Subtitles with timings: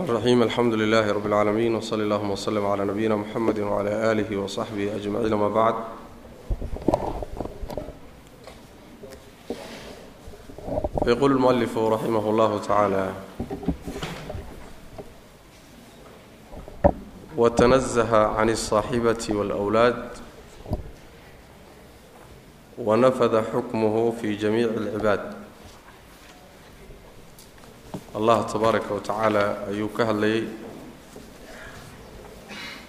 [0.00, 5.34] الرحيم الحمد لله رب العالمين وصلى اللهم وسلم على نبينا محمد وعلى آله وصحبه أجمعين
[5.34, 5.74] ما بعد
[11.06, 13.12] يقول المؤلف رحمه الله تعالى
[17.36, 20.08] وتنزه عن الصاحبة والأولاد
[22.78, 25.34] ونفذ حكمه في جميع العباد
[28.16, 30.44] allah tabaaraka wa tacaala ayuu ka hadlayay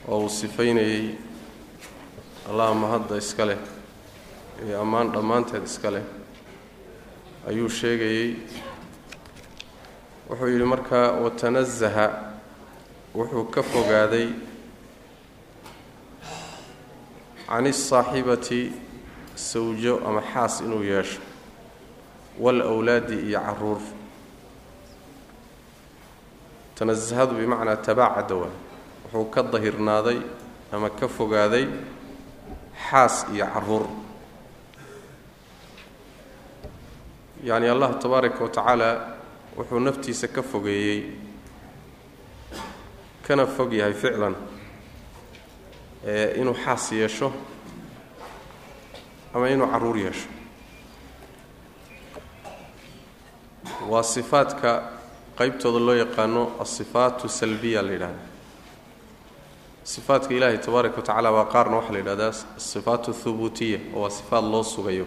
[0.08, 1.16] oo uu sifaynayey
[2.50, 3.58] allah mahadda iska leh
[4.66, 6.04] iyo ammaan dhammaanteed iska leh
[7.50, 8.30] ayuu sheegayey
[10.30, 12.08] wuxuu yidhi markaa watanazaha
[13.16, 14.28] wuxuu ka fogaaday
[17.50, 18.62] can isaaxibati
[19.36, 21.22] sawjo ama xaas inuu yeesho
[22.40, 23.82] waalawlaadi iyo carruur
[26.78, 28.52] tanasahadu bimacnaa tabaacada waa
[29.04, 30.20] wuxuu ka dahirnaaday
[30.72, 31.66] ama ka fogaaday
[32.90, 33.86] xaas iyo carruur.
[37.44, 38.90] Yacni allah tabaaraka wa tacaala
[39.58, 41.00] wuxuu naftiisa ka fogeeyey
[43.28, 44.36] kana fog yahay ficlan
[46.06, 47.32] ee inuu xaas yeesho
[49.34, 50.30] ama inuu carruur yeesho.
[53.90, 54.97] Waa sifaadka
[55.38, 58.24] qaybtooda loo yaqaano asifaatu salbiya la yidhahda
[59.84, 64.44] sifaadka ilaahay tabaaraka wa tacala waa qaarna waxaa la yidhahdaa asifaatu thubuutiya oo waa sifaad
[64.54, 65.06] loo sugayo.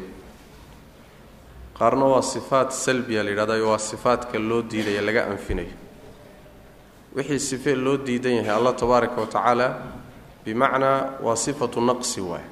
[1.78, 5.72] Qaarna waa sifaat salbiya la yidhahda waa sifaadka loo diidaya laga anfinayo.
[7.16, 9.66] Wixii sife loo diidan yahay allah tabaaraka wa tacaala
[10.44, 12.44] bimacnaa waa sifatu naqsi waay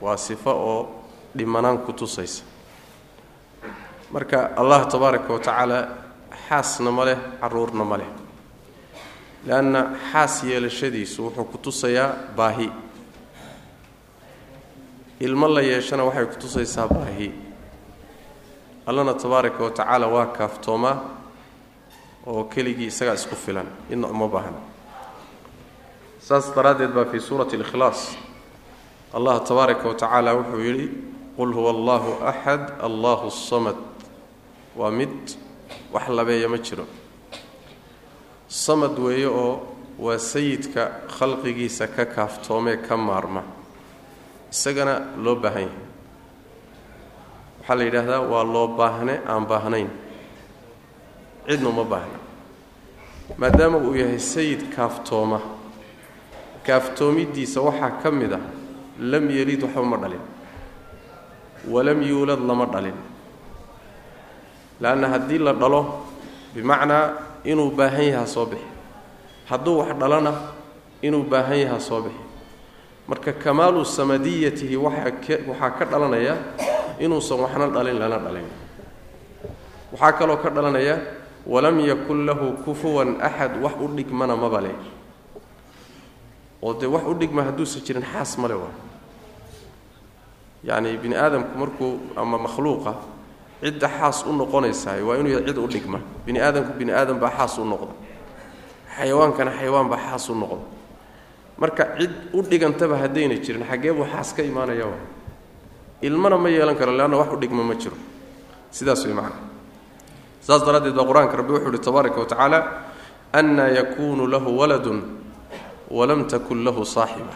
[0.00, 0.88] waa sifo oo
[1.36, 2.42] dhimanaan ku tusaysa.
[4.12, 5.78] Marka allah tabaaraka wa tacaala
[6.48, 8.10] xaasna ma leh caruurna ma leh
[9.46, 9.80] leanna
[10.12, 12.70] xaas yeelashadiisu wuxuu ku tusayaa baahi.
[15.20, 17.32] Ilmo la yeeshana waxay ku tusaysaa baahi.
[18.86, 20.96] Allana tabaaraka wa tacaala waa kaaftoomaa
[22.26, 23.66] oo keligii isagaa isku filan.
[23.90, 24.58] Ina uma baahna
[26.18, 28.16] saas daraaddeed baa fii suurati alikhlaas.
[29.12, 30.88] Allah tabaaraka wa tacaala wuxuu yidhi
[31.36, 33.76] qul huwa allahu axad allahu samad.
[34.76, 35.36] Waa mid
[35.92, 36.86] wax labeeya ma jiro.
[38.48, 43.42] Samad weeye oo waa sayidka khalqigiisa ka kaaftoomee ka maarma.
[44.52, 45.78] Isagana loo baahan yahay.
[47.60, 49.88] Waxaa la yidhaahdaa waa loo baahne aan baahnayn.
[51.48, 52.18] Cidna uma baahna.
[53.38, 55.40] Maadaama uu yahay sayid kaaftooma
[56.66, 58.40] kaaftoomidiisa waxaa ka mid ah
[58.98, 60.20] lam yelid waxba ma dhalin.
[61.68, 62.94] Walam yuulad lama dhalin
[64.80, 65.80] leanna haddii la dhalo
[66.54, 67.04] bimacnaa
[67.44, 68.66] inuu baahan yahaa soo bixi
[69.50, 70.32] hadduu wax dhalona
[71.02, 72.22] inuu baahan yahaa soo bixi
[73.08, 76.34] marka kamaalu samadiyatihi waxaa ka dhalanaya
[76.98, 78.48] inuusan waxna dhalin lana dhalin
[79.92, 80.96] waxaa kaloo ka dhalanaya
[81.46, 84.72] walam yakun lahu kufuwan axad wax u dhigmana mabale
[86.64, 88.72] oo dee wax u dhigma hadduusan jirin xaas male waa
[90.64, 92.92] yacni bini aadamku markuu ama makhluuqa
[93.62, 96.00] cidda xaas u noqonaysaay waa inuu yahay cid u dhigma.
[96.26, 97.92] Bini aadamku bini aadam baa xaas u noqda
[98.96, 100.64] xayawaankana xayawaan baa xaas u noqda
[101.58, 104.98] marka cid u dhigantaba haddayna jirin xaggee buu xaas ka imaanaya wa
[106.02, 107.96] ilmana ma yeelan karo leanna wax u dhigma ma jiro.
[108.70, 109.38] Sidaas way macana
[110.40, 112.58] saas daraaddeed baa qur'aanka rabbi wuxuu uhi tabaaraka wa tacaala
[113.32, 115.00] annaa yakuunu lahu waladun
[115.90, 117.34] walam takun lahu saaxiba.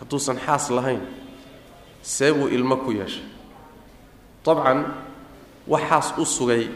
[0.00, 1.02] Hadduusan xaas lahayn
[2.02, 3.24] see buu ilmo ku yeeshay
[4.44, 4.84] dabcan
[5.68, 6.68] waxaas u sugay.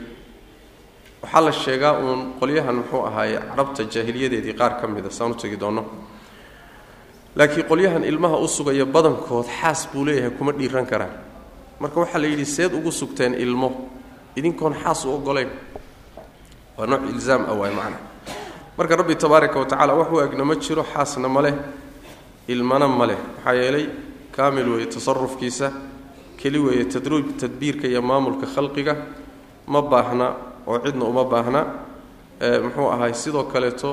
[1.22, 5.56] Waxaa la sheegaa uun qolyahan muxuu ahaaye carabta jaahiliyadeedii qaar ka mida saan u tegi
[5.56, 5.84] doonno
[7.36, 11.10] laakiin qolyahan ilmaha u sugaya badankood xaas buu leeyahay kuma dhiiran karaan.
[11.80, 13.88] Marka waxaa la yidhi seed ugu sugteen ilmo
[14.36, 15.48] idinkoon xaas u ogolayn
[16.76, 17.98] waa nooc ilzaam ah waay macna.
[18.78, 21.54] Marka rabbi tabaaraka wa tacala wax u egna ma jiro xaasna ma leh
[22.48, 23.16] ilmana ma leh.
[23.36, 23.86] Maxaa yeelay
[24.36, 25.72] kaamil weeye tasarufkiisa
[26.44, 28.94] keli weeye tadruub tadbiirka iyo maamulka khalqiga
[29.72, 30.26] ma baahna
[30.68, 31.60] oo cidna uma baahna
[32.64, 33.90] muxuu ahay sidoo kaleeto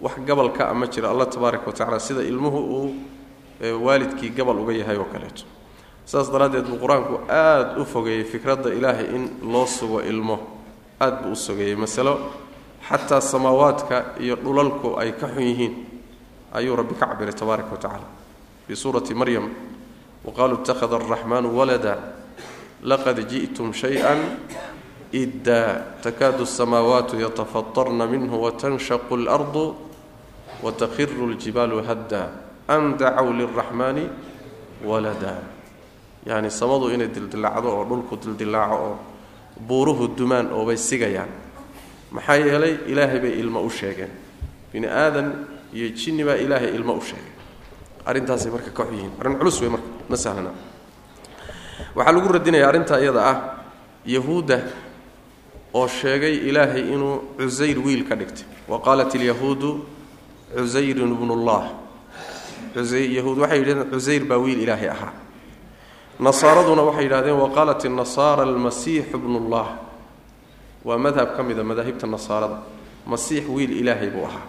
[0.00, 1.10] wax gabalka a ma jira.
[1.12, 2.94] Allah tabaaraka wa tacala sida ilmuhu uu
[3.84, 5.44] waalidkii gabal uga yahay oo kaleeto.
[6.04, 10.38] Saas daraaddeed buu qur'aanku aada u fogeeyey fikradda ilaahay in loo sugo ilmo.
[11.00, 12.18] Aad buu u sogeeyey masalo
[12.88, 15.74] xataa samaawaadka iyo dhulalku ay ka xun yihiin.
[16.52, 18.06] Ayuu rabbi ka cabiray tabaaraka wa tacala
[18.66, 19.46] fii suurati maryam
[20.24, 21.98] waqaaluu ittakhada araxmaanu walada
[22.82, 24.18] laqad ji'tum shay-an
[25.12, 29.74] iddaa takaadu asamaawaatu yatafatarna minhu watanshaqu اlardu
[30.62, 32.30] watakhiru اljibaalu hadda
[32.68, 34.04] an dacow liraxmaani
[34.84, 35.42] walada
[36.26, 38.98] yacni samadu inay dildilaacdo oo dhulku dildilaaco oo
[39.68, 41.28] buuruhu dumaan oobay sigayaan
[42.14, 44.10] maxaa yeelay ilaahay bay ilmo u sheegeen
[44.72, 47.02] bini aadan iyo jinni baa ilaahay ilmo u
[48.06, 49.12] arrintaasay marka ka xun yihiin.
[49.20, 50.50] Arrin culus wey marka ma sahlana.
[51.94, 53.36] Waxaa lagu radinaya arrintaa iyada ah
[54.06, 54.58] yahuudda
[55.74, 58.44] oo sheegay ilaahay inuu cusayr wiil ka dhigtay.
[58.68, 59.84] Wa qaalat ilyahuudu
[60.56, 61.72] cusayrun bnullah
[62.74, 65.12] yahuud waxay yidhahdeen cusayr baa wiil ilaahay ahaa.
[66.20, 69.78] Nasaaraduna waxay yidhahdeen wa qaalat inasaara almasiixu bnullah
[70.84, 72.58] waa madhab ka mida madaahibta nasaarada.
[73.06, 74.46] Masiix wiil ilaahay buu ahaa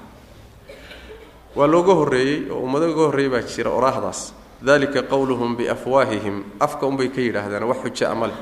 [1.56, 4.34] waa looga horreeyey oo ummado ga horreeyey baa jira oraahdaas.
[4.62, 6.44] Dalika qowluhum biafwaahihim.
[6.60, 8.40] Afka unbay ka yidhaahdaan wax xuja ama leh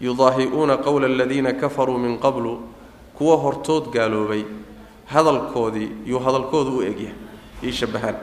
[0.00, 2.60] yudaahi'uuna qowla aladiina kafaruu min qablu.
[3.14, 4.44] Kuwa hortood gaaloobay
[5.06, 7.14] hadalkoodii yuu hadalkoodu u egyahay
[7.64, 8.16] ii shabahaan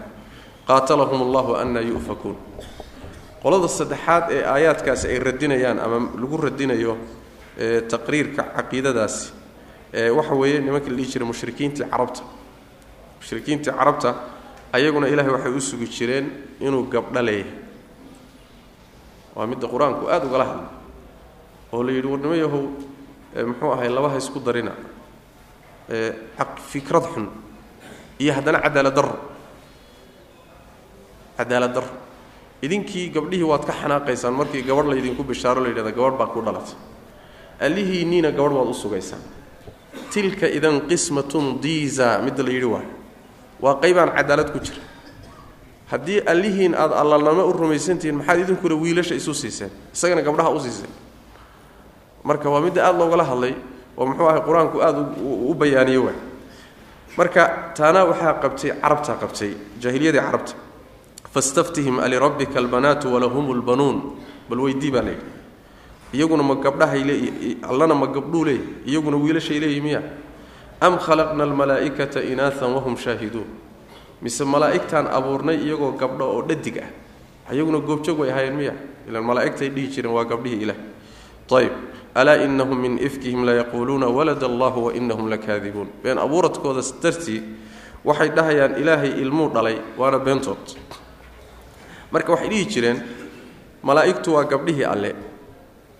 [0.68, 2.36] qaatalahum allahu anna yu'fakuun.
[3.44, 6.98] Qolada saddexaad ee aayaadkaasi ay radinayaan ama lagu radinayo
[7.90, 9.32] taqriirka caqiidadaasi
[10.18, 12.22] waxa weeye nimankii la dhihi jiray mushrikiintii carabta
[13.20, 14.10] mushrikiintii carabta
[14.74, 16.26] ayaguna ilaahay waxay u sugi jireen
[16.60, 17.54] inuu gabdho leeyahay
[19.36, 20.68] waa midda qur'aanku aada ugala hadlay
[21.74, 22.64] oo la yidhi warnimo yahow
[23.50, 24.74] muxuu ahay labaha isku darina
[26.72, 27.28] fikrad xun
[28.20, 29.16] iyo haddana cadaalad darro.
[31.38, 31.88] Cadaalad darro.
[32.62, 36.76] Idinkii gabdhihii waad ka xanaaqaysaan markii gabadh laydinku bishaaro la yidhahda gabadh baa ku dhalatay.
[37.60, 39.22] Allihiinniina gabadh baad u sugaysaan.
[40.12, 42.88] Tilka idan qismatun diiza midda la yidhi waay
[43.62, 44.82] waa qaybaan cadaalad ku jira.
[45.92, 49.72] Haddii allihiin aad allalnamo u rumaysantihiin maxaad idinkuna wiilasha isu siiseen?
[49.94, 50.90] Isagana gabdhaha u siiseen.
[52.24, 53.54] Marka waa midda aada loogala hadlay
[53.98, 55.00] oo muxuu ahay qur'aanku aada
[55.50, 56.18] u bayaaniye waay
[57.18, 57.42] marka
[57.78, 59.52] taana waxaa qabtay carabtaa qabtay
[59.82, 60.54] jaahiliyadii carabta.
[61.34, 63.98] Fastaftihim alirabbika albanaatu walahum lbanuun
[64.50, 65.26] bal weydii baa layidhi
[66.14, 70.02] iyaguna ma gabdhahay leey allana ma gabdhuu leeyahy iyaguna wiilashay leeyihi miya
[70.82, 73.48] am khalaqna almalaa'ikata inaaan wahum shaahiduun.
[74.22, 76.90] Mise malaa'igtaan abuurnay iyagoo gabdho oo dhadig ah.
[77.54, 78.74] Iyaguna goobjoog way ahaayeen miya.
[79.08, 80.78] Ilan malaa'igtay dhihi jireen waa gabdhihii ilaah.
[81.52, 81.74] Ayb
[82.16, 87.42] alaa inahum min ifkihim layaquuluuna walad allahu wainahum lakaadibuun been abuuradkooda dartii
[88.06, 90.62] waxay dhahayaan ilaahay ilmuu dhalay waana beentood.
[92.12, 93.02] Marka waxay dhihi jireen
[93.84, 95.16] malaa'igtu waa gabdhihii alle.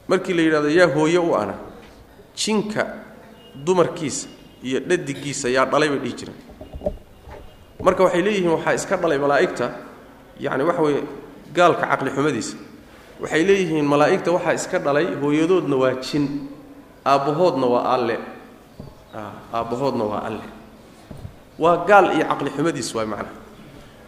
[0.08, 1.54] Markii la yidhahdo yaa hooye u ana
[2.36, 2.86] jinka
[3.66, 4.28] dumarkiisa
[4.64, 6.38] iyo dhadigiisa yaa dhalay bay dhihi jireen.
[7.86, 9.68] Marka waxay leeyihiin waxaa iska dhalay malaa'igta
[10.40, 11.02] yacni waxa weeye
[11.56, 12.56] gaalka caqli xumadiisa.
[13.22, 16.26] Waxay leeyihiin malaa'igta waxaa iska dhalay hooyadoodna waa jin
[17.06, 18.18] aabbahoodna waa alle.
[19.54, 20.46] Aabbahoodna waa alle.
[21.60, 23.34] Waa gaal iyo caqli xumadiis waay macnaha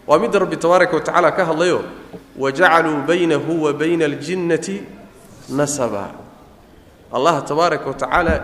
[0.07, 1.80] waa midda rabbi tabaaraka wa tacaala ka hadlayo
[2.38, 4.81] wajacaluu baynahu wa bayna aljinnati
[5.50, 6.12] nasaba.
[7.13, 8.36] Allah tabaaraka wa tacaala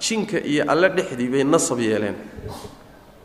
[0.00, 2.14] jinka iyo alle dhexdii bay nasab yeeleen.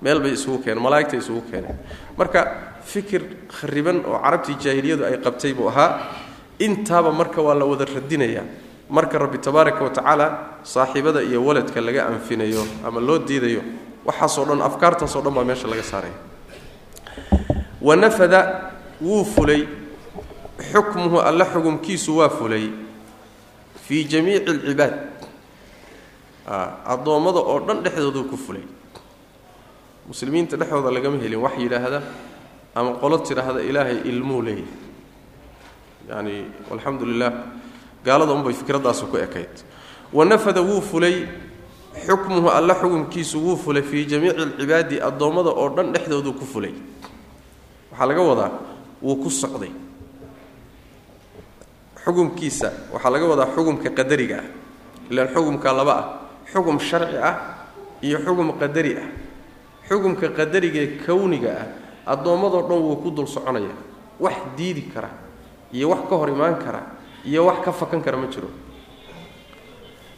[0.01, 1.77] Meel bay isugu keeneen malaa'igtay isugu keeneen.
[2.17, 2.41] Marka
[2.83, 5.89] fikir khariban oo carabtii jaahiliyadu ay qabtay buu ahaa
[6.59, 8.43] intaaba marka waa la wada radinayaa
[8.89, 10.27] marka rabbi tabaaraka wa tacaala
[10.63, 13.61] saaxiibada iyo waladka laga anfinayo ama loo diidayo
[14.05, 16.17] waxaasoo dhan afkaartaasoo dhan baa meesha laga saaraya.
[17.81, 19.67] Wanafada wuu fulay.
[20.71, 22.69] Xukmuhu alle xukumkiisu waa fulay.
[23.87, 24.93] Fii jamiici alcibaad
[26.45, 28.63] addoommada oo dhan dhexdooduu ku fulay.
[30.07, 32.01] Muslimiinta dhexdooda lagama helin wax yidhaahda
[32.75, 34.65] ama qolo tidhaahda ilaahay ilmuu leeyahay.
[36.09, 37.33] Yani alxamdu lilah
[38.03, 39.63] gaalada unbay fikradaasu ku ekayd.
[40.13, 41.27] Wanafada wuu fulay
[42.07, 46.73] xukmuhu alle xukumkiisu wuu fulay fii jamiici alcibaadi addoommada oo dhan dhexdooduu ku fulay.
[47.91, 48.51] Waxaa laga wadaa
[49.01, 49.71] wuu ku socday.
[52.03, 54.47] Xukumkiisa waxaa laga wadaa xukumka qadariga ah.
[55.11, 56.07] Ilaan xukumka laba ah
[56.51, 57.35] xukum sharci ah
[58.01, 59.07] iyo xukum qadari ah.
[59.87, 61.67] Xukumka qadarigaee kowniga ah
[62.13, 63.75] addoommadoo dhan wuu ku dul soconaya.
[64.19, 65.09] Wax diidi kara
[65.73, 66.81] iyo wax ka hor imaan kara
[67.25, 68.47] iyo wax ka fakan kara ma jiro.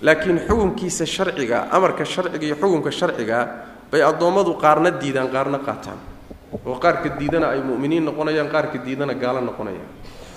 [0.01, 3.47] Laakiin xukumkiisa sharciga amarka sharciga iyo xukumka sharcigaa
[3.91, 5.97] bay addoommadu qaarna diidaan qaarna qaataan.
[6.65, 9.89] Oo qaarka diidana ay mu'miniin noqonayaan qaarka diidana gaalo noqonayaan.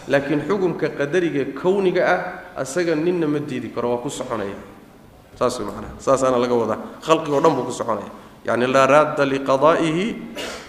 [0.09, 2.21] Laakiin xukumka qadariga kowniga ah
[2.63, 4.55] asaga ninna ma diidi karo waa ku soconaya
[5.39, 6.79] saas manaa saasaana laga wadaa.
[7.07, 8.11] Khalqigoo dhan buu ku soconaya.
[8.45, 10.07] Yani laa raadda liqadaa'ihi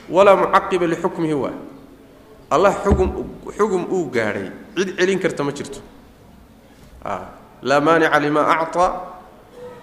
[0.09, 1.53] walaa mucaqiba lixukmihi waa.
[2.51, 3.09] Allah xugum
[3.57, 5.79] xugum uu gaadhay cid celin karta ma jirto.
[7.62, 8.91] Laa maanica limaa acطaa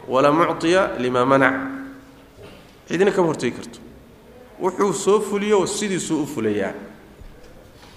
[0.09, 1.55] walaa mucطiya lima manac.
[2.88, 3.79] Cidina kama hortegi karto.
[4.61, 6.73] Wuxuu soo fuliyo sidiisuu u fulayaa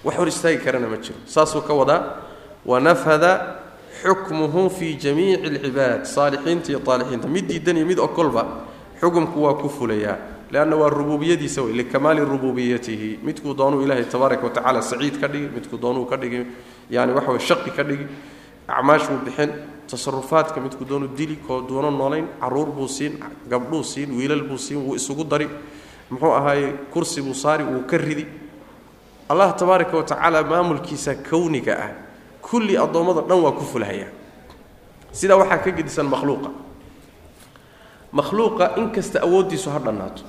[0.04, 1.20] wax hor istaagi karana ma jiro.
[1.26, 2.02] Saasuu ka wadaa.
[2.66, 3.32] Wanafada
[4.02, 8.44] xukmuhu fi jamiici اlcibaad saalixiinta iyo aalixiinta mid diidan iyo mid okolba
[9.02, 10.18] xukumku waa ku fulayaa
[10.52, 15.50] leanna waa rububiyadiisa wey likamaali rububiyatihi midkuu doonuu ilaahay tabaaraka wa tacala saciid ka dhigi
[15.56, 16.46] midkuu doonuu ka dhigi
[16.90, 18.06] yani waxa way shaqi ka dhigi
[18.68, 19.52] acmaashuu bixin
[19.88, 24.80] tasarufaadka midkuu doonuu dili koo doono noolayn carruur buu siin gabdhuu siin wiilal buu siin
[24.80, 25.48] wuu isugu dari
[26.10, 28.26] muxuu ahaaye kursi buu saari wuu ka ridi
[29.30, 31.92] allah tabaaraka wa tacaala maamulkiisa kowniga ah
[32.50, 34.12] kulli addoommada dhan waa ku fulhayaa
[35.12, 36.50] sidaa waxaa ka gedisan makhluuqa.
[38.12, 40.24] Makhluuqa in awooddiisu ha dhannaato.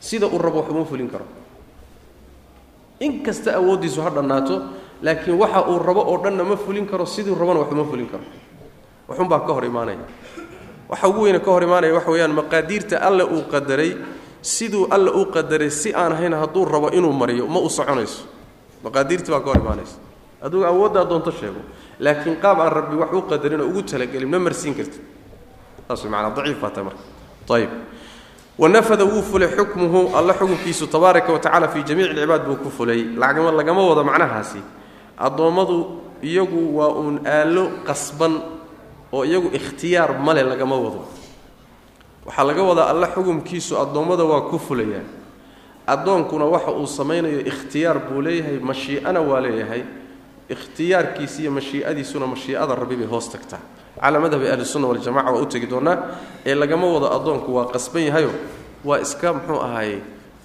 [0.00, 1.24] Sida uu rabo waxuma fulin karo.
[3.00, 4.62] In kasta awooddiisu ha dhannaato
[5.02, 8.24] laakiin waxa uu rabo oo dhanna ma fulin karo siduu rabona waxuma fulin karo.
[9.08, 9.98] Waxunbaa ka hor imaanaya.
[10.88, 13.96] Waxa ugu weyne ka hor imaanaya waxa weeyaan maqaadiirta alle uu qadaray
[14.42, 18.22] siduu alle u qadaray si aan ahayn hadduu rabo inuu mariyo ma u soconayso.
[18.84, 19.96] Maqaadiirtii baa ka hor imaanaysa
[20.42, 21.60] adugu awooddaa doonto sheego.
[22.00, 25.02] Laakiin qaab aan rabbi wax u qadarin oo ugu talagelin ma marsiin kartid.
[25.88, 27.02] Saas way maanaa daciif baa tahay marka
[27.54, 27.70] ayib
[28.58, 33.04] wanafada wuu fulay xukmuhu alla xukunkiisu tabaaraka wa tacala fii jamiici alcibaad buu ku fulay.
[33.16, 34.60] Lagama lagama wado macnahaasi.
[35.18, 35.76] Addoommadu
[36.22, 38.40] iyagu waa uun aallo qasban
[39.12, 41.04] oo iyagu ikhtiyaar male lagama wado.
[42.26, 45.04] Waxaa laga wadaa alla xukumkiisu addoommada waa ku fulayaa.
[45.86, 49.82] Addoonkuna waxa uu samaynayo ikhtiyaar buu leeyahay mashii'ana waa leeyahay
[50.50, 53.60] ikhtiyaarkiisa iyo mashii'adiisuna mashii'ada rabbi bay hoos tagtaa.
[54.00, 55.96] Calaa madhabi ahlisunna waljamaca waa u tegi doonaa
[56.46, 58.32] ee lagama wado addoonku waa qasban yahayo
[58.84, 59.98] waa iska muxuu ahaaye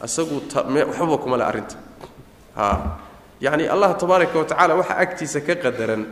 [0.05, 1.75] isagu waxbaba kuma le arrinta.
[3.41, 6.05] Yacni allah tabaaraka wa tacala waxa agtiisa ka qadaran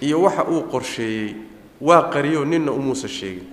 [0.00, 1.36] iyo waxa uu qorsheeyey
[1.80, 3.46] waa qariyo ninna umuusa sheegin.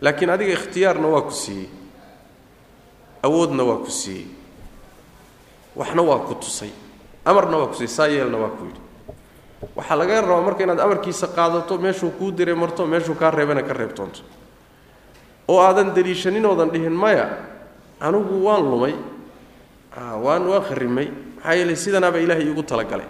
[0.00, 1.68] Laakiin adiga ikhtiyaarna waa ku siiyey.
[3.22, 4.26] Awoodna waa ku siiyey.
[5.76, 6.70] Waxna waa ku tusay
[7.24, 8.80] amarna waa ku siiyey saa yeelna waa ku yidhi.
[9.76, 13.72] Waxaa laga rabaa marka inaad amarkiisa qaadato meeshuu kuu diray marto meeshuu kaa reebana ka
[13.72, 14.20] reebtoonto
[15.48, 17.26] oo aadan deliishanin oodan dhihin maya
[18.00, 18.94] anigu waan lumay
[20.24, 23.06] waan waa kharimay maxaa yeelay sidanaaba ilaahay iigu talagalay.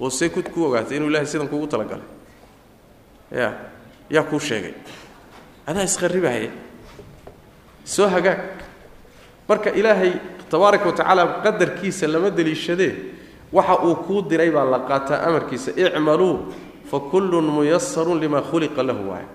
[0.00, 2.06] Oo see kud ku ogaatay inuu ilahay sidan kuugu talagalay.
[3.30, 3.48] Ya
[4.10, 4.74] yaa kuu sheegay.
[5.66, 6.50] Adaa isqarribahaya
[7.84, 8.40] soo hagaag.
[9.48, 10.12] Marka ilaahay
[10.50, 12.92] tabaaraka wa tacaala qadarkiisa lama deliishadee
[13.56, 16.34] waxa uu kuu diray baa la qaataa amarkiisa icmaluu
[16.90, 19.02] fa kullun muyasarun lima khuliqa lahu.
[19.10, 19.26] Waay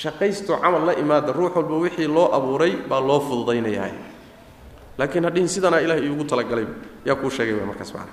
[0.00, 3.90] shaqaystoo camal la imaada ruux walba wixii loo abuuray baa loo fududaynayaa
[4.98, 6.66] laakiin hadhihin sidanaa ilahay iigu talagalay
[7.06, 8.12] yaa kuu sheegay markaas macana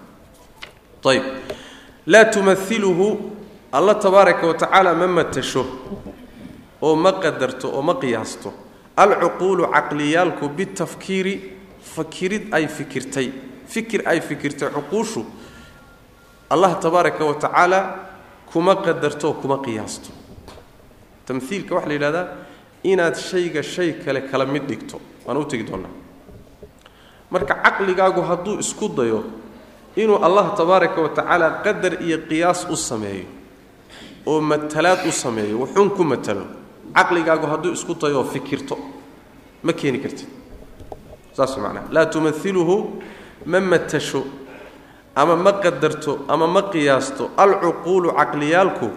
[1.11, 1.23] ayb
[2.13, 3.07] laa tumailuhu
[3.71, 5.63] alla tabaaraka wa tacaala ma matasho
[6.81, 8.49] oo ma qadarto oo ma qiyaasto.
[8.97, 11.33] Alcuquulu caqliyaalku bitafkiiri
[11.95, 13.29] fakirid ay fikirtay
[13.67, 15.25] fikir ay fikirtay cuquushu
[16.49, 17.79] allah tabaaraka wa tacaala
[18.51, 20.09] kuma qadarto kuma qiyaasto.
[21.25, 22.27] Tamhiilka waxaa la yidhahdaa
[22.83, 25.01] inaad shayga shay kale kala mid dhigto.
[25.25, 25.91] Waan u tegi doonnaa
[27.31, 29.23] marka caqligaagu hadduu isku dayo
[29.95, 33.27] inuu allah tabaaraka wa tacaala qadar iyo qiyaas u sameeyo
[34.25, 36.45] oo matalaad u sameeyo wuxuun ku matalo
[36.95, 38.77] caqligaagu hadduu isku dayo fikirto.
[39.63, 40.29] Ma keeni kartid.
[41.33, 41.91] Saas macnaha.
[41.91, 43.03] Laa tumailuhu
[43.45, 44.23] ma matasho
[45.15, 48.89] ama ma qadarto ama ma qiyaasto alcuquulu caqliyaalku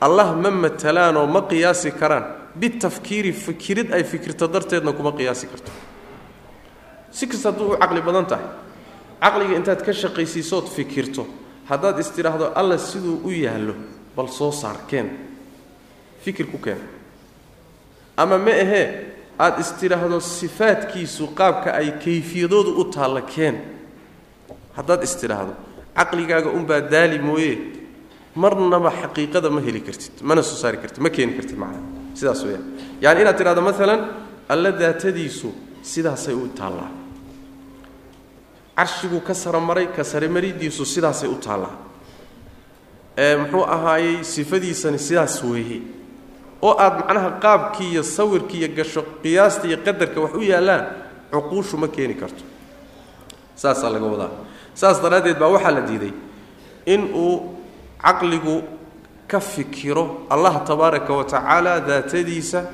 [0.00, 2.24] allah ma matalaanoo ma qiyaasi karaan.
[2.52, 5.72] Bitafkiiri fikirid ay fikirto darteedna kuma qiyaasi karto.
[7.10, 8.44] Si kasta hadduu u caqli badan tahay
[9.20, 11.26] caqliga intaad ka shaqaysiisood fikirto
[11.68, 13.74] haddaad istidhaahdo alla siduu u yaallo
[14.16, 15.08] bal soo saar keen
[16.20, 16.78] fikir ku keen.
[18.16, 18.86] Ama ma ahee
[19.38, 23.56] aada istidhaahdo sifaadkiisu qaabka ay kayfiyadoodu u taalla keen
[24.76, 25.54] haddaad istidhaahdo
[25.96, 27.58] caqligaaga unbaa daali mooye.
[28.34, 31.84] Marnaba xaqiiqada ma heli kartid mana soo saari kartid ma keeni kartid macnaha.
[32.14, 32.64] Sidaas weyaan
[33.00, 34.00] yani inaad tidhahdo maalan
[34.48, 35.48] alla daatadiisu
[35.82, 36.90] sidaasay u taallaa.
[38.76, 41.76] Carshiguu ka saramaray ka saramaridiisu sidaasay u taallaa.
[43.16, 45.82] Ee muxuu ahaayey sifadiisani sidaas weeye.
[46.62, 50.84] Oo aad macnaha qaabkii iyo sawirkii iyo gasho qiyaasta iyo qadarka wax u yaallaan
[51.30, 52.44] cuquushu ma keeni karto.
[53.54, 54.32] Saasaa laga wadaa
[54.74, 56.12] saas daraaddeed baa waxaa la diiday
[56.86, 57.56] in uu
[58.02, 58.62] caqligu
[59.28, 62.64] ka fikiro allah tabaaraka wa tacaala daatadiisa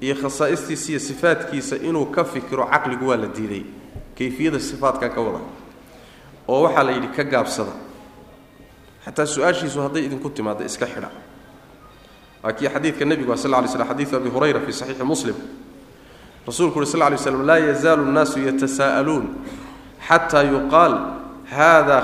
[0.00, 3.64] iyo khasaa'istiisa iyo sifaadkiisa inuu ka fikiro caqligu waa la diiday.
[4.16, 5.40] Kayfiyada sifaadkan ka wada
[6.48, 7.72] oo waxaa la yidhi ka gaabsada.
[9.04, 11.10] Xataa su'aashiisu hadday idinku timaadda iska xidha.
[12.42, 15.34] Waa kii xadiidka nebigu sal lay slam xadiidu abi hurayra fi saxiixi muslim.
[16.46, 19.26] Rasuulku uhi sal lay slam laa yazaalu nnaasu yatasaa'aluun
[20.08, 20.94] xataa yuqaal
[21.50, 22.00] hada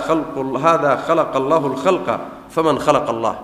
[0.64, 2.14] hada khalaqa allahu lkhalqa
[2.50, 3.36] faman khalaqa allah.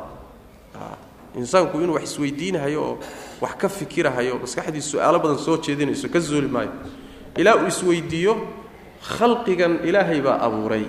[1.34, 2.98] Insaanku inuu wax isweydiinahayo oo
[3.40, 6.70] wax ka fikirahayo maskaxdiis su'aalo badan soo jeedinayso ka zuuli maayo.
[7.36, 8.36] Ilaa uu isweydiiyo
[9.00, 10.84] khalqigan ilaahay baa abuuray.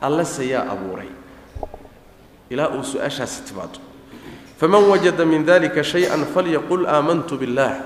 [0.00, 1.10] Allase yaa abuuray.
[2.50, 3.80] Ilaa uu su'aashaasi timaado
[4.58, 7.78] faman wajada min dalika shay-an falyaqul aamantu billaah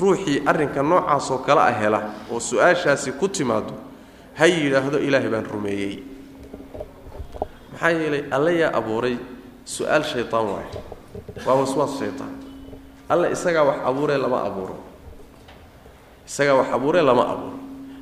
[0.00, 2.00] ruuxii arrinka noocaasoo kale ah hela
[2.30, 3.74] oo su'aashaasi ku timaado
[4.38, 5.94] ha yidhaahdo ilaahay baan rumeeyey.
[7.72, 9.16] Maxaa yeelay alle yaa abuuray
[9.64, 10.70] su'aal shaytaan waayo
[11.46, 12.34] waa waswaas shaytaan.
[13.08, 14.76] Alle isagaa wax abuuree lama abuuro.
[16.26, 17.58] Isagaa wax abuuree lama abuuro.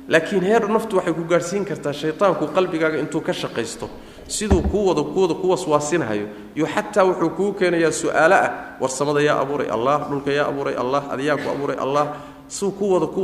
[0.07, 3.89] Laakiin heer naftu waxay ku gaadhsiin kartaa shaytaanku qalbigaaga intuu ka shaqaysto.
[4.27, 8.51] Siduu kuu wada kuwada ku waswaasinhayo iyo xataa wuxuu kuu keenayaa su'aalo ah.
[8.81, 12.05] Warsamada yaa abuuray allah dhulka yaa abuuray allah adiyaa ku abuuray allah.
[12.47, 13.21] Siduu ku wada ku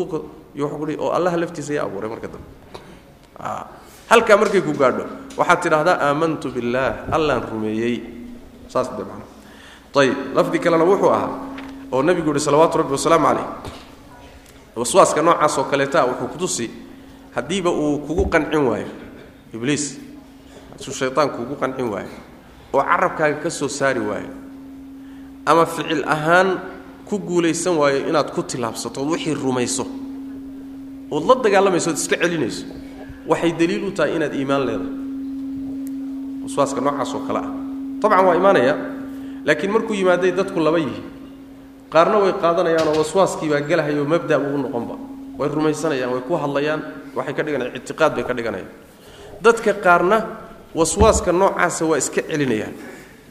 [1.00, 2.48] oo allaha laftiisa yaa abuuray marka dambe
[4.10, 5.06] halkaa markay ku gaadho
[5.38, 7.96] waxaad tidhaahdaa aamantu billaah allaan rumeeyey.
[8.68, 9.04] Saas de
[10.00, 11.30] ayib lafdi kalena wuxuu ahaa
[11.92, 13.48] oo nebigu yihi salawaatu rabbi wasalaamu calayh.
[14.75, 16.66] Waswaaska noocaas oo kaleeta wuxuu kutusi
[17.36, 18.90] haddiiba uu kugu qancin waayo
[19.54, 19.98] ibliis.
[20.74, 22.10] Hadduu shaytaanku kugu qancin waayo
[22.74, 24.30] oo carabkaaga ka soo saari waayo
[25.46, 26.58] ama ficil ahaan
[27.06, 29.86] ku guulaysan waayo inaad ku tilaabsato ood wixii rumayso
[31.12, 32.66] ood la dagaalamayso ood iska celinayso
[33.27, 34.94] waxay daliil u tahay inaad iimaan leedahay.
[36.44, 37.51] Waswaaska noocaas oo kale ah.
[38.01, 38.74] Dabcan waa imaanaya
[39.46, 41.01] laakiin markuu yimaaday dadku laba yihi.
[41.94, 44.96] Qaarna way qaadanayaanoo waswaaskii baa gelahayoo mabda ugu noqonba
[45.39, 46.82] way rumaysanayaan way ku hadlayaan
[47.15, 48.70] waxay ka dhiganayaan ictiqaad bay ka dhiganayaan.
[49.44, 50.18] Dadka qaarna
[50.75, 52.74] waswaaska noocaasa waa iska celinayaan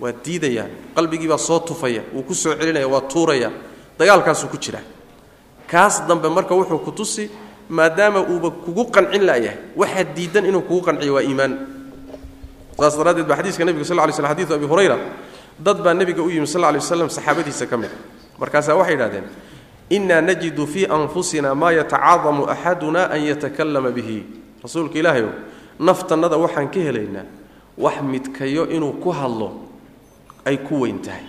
[0.00, 3.50] waa diidayaan qalbigiibaa soo tufaya wuu ku soo celinaya waa tuuraya
[3.98, 4.80] dagaalkaasuu ku jira
[5.70, 7.30] kaas dambe marka wuxuu ku tusi
[7.72, 11.52] maadaama uuba kugu qancin la'yahay waxaa diidan inuu kugu qanciyo waa iimaan.
[12.76, 14.96] Saas daraaddeed ba xadiiska nebiga sal ly sl xadiidu abi hurayra
[15.58, 17.90] dad baa nebiga u yimi sal lay waslam saxaabadiisa ka mid
[18.40, 19.24] markaasaa waxay yidhahdeen
[19.96, 24.18] innaa najidu fii anfusina maa yatacaadamu axaduna an yatakallama bihi.
[24.64, 25.30] Rasuulka ilaahayow
[25.80, 27.24] naftannada waxaan ka helaynaa
[27.78, 29.48] wax midkayo inuu ku hadlo
[30.44, 31.24] ay ku weyn tahay.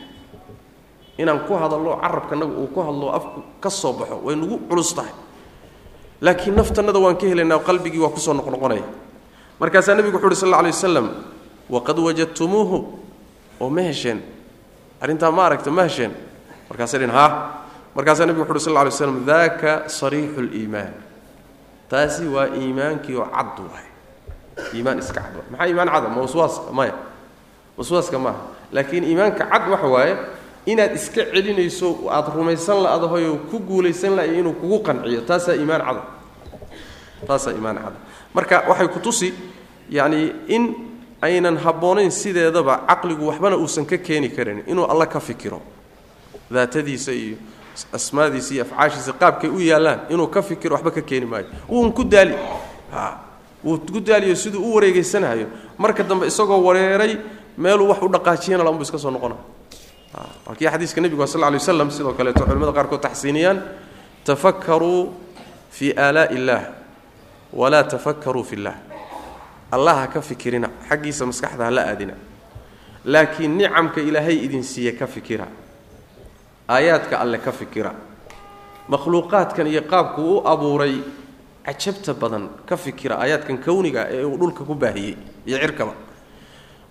[1.17, 5.13] Inaan ku hadallo carabkanaga uu ku hadlo afku ka soo baxo way nagu culus tahay
[6.21, 8.83] laakiin naftannada waan ka helaynaa qalbigii waa ku soo noqnoqonaya
[9.59, 11.07] markaasaa nebigu wuxu uhi sal lla lay wasalam
[11.69, 12.77] waqad wajadtumuuhu.
[13.61, 14.19] Oo ma hesheen.
[15.01, 16.11] Arrintaa ma aragta ma hesheen.
[16.69, 17.25] Markaasay dhin ha
[17.95, 20.93] markaasaa nebigu wuxu uhi sal lla lay slam daaka sariixu liimaan
[21.89, 23.87] taasi waa iimaankii oo cad waay.
[24.73, 25.47] Iimaan iska cad waay.
[25.51, 26.93] Maxaa iimaan cada ma waswaaska maya.
[27.77, 28.41] Waswaaska maaha.
[28.73, 30.13] Laakiin iimaanka cad waxa waaye
[30.65, 36.01] inaad iska celinayso aad rumaysan la'dahoyoo ku guulaysan la'ay inuu kugu qanciyo taasaa iimaan cada
[37.27, 37.97] taasaa iimaan cada
[38.33, 39.33] marka waxay ku tusi
[39.89, 40.63] yacni in
[41.21, 45.61] aynan habboonayn sideedaba caqligu waxbana uusan ka keeni karin inuu alla ka fikiro.
[46.51, 47.37] Daatadiisa iyo
[47.93, 51.45] asmaadiisa iyo afcaashiisa qaabkay u yaallaan inuu ka fikiro waxba ka keeni maayo.
[51.69, 52.35] Wuun ku daali.
[53.63, 55.47] Wuu ku daaliyo siduu u wareegeysanahayo
[55.77, 57.17] marka dambe isagoo wareeray
[57.57, 59.35] meeluu wax u dhaqaajiyana launbu iska soo noqona
[60.13, 63.57] waa kii xadiiska nebigu sal lay waslam sidoo kaleeto culimada qaarkood taxsiiniyaan
[64.25, 65.13] tafakaruu
[65.71, 66.63] fii aalaa'i illaah
[67.53, 68.75] walaa tafakaruu fi llah
[69.71, 72.13] allah ha ka fikirina xaggiisa maskaxda hala aadina.
[73.05, 75.47] Laakiin nicamka ilaahay idin siiye ka fikira.
[76.69, 77.91] Aayaadka alle ka fikira.
[78.87, 81.01] Makhluuqaadkan iyo qaabku u abuuray
[81.65, 85.93] cajabta badan ka fikira aayaadkan kowniga ee uu dhulka ku baahiyey iyo cirkaba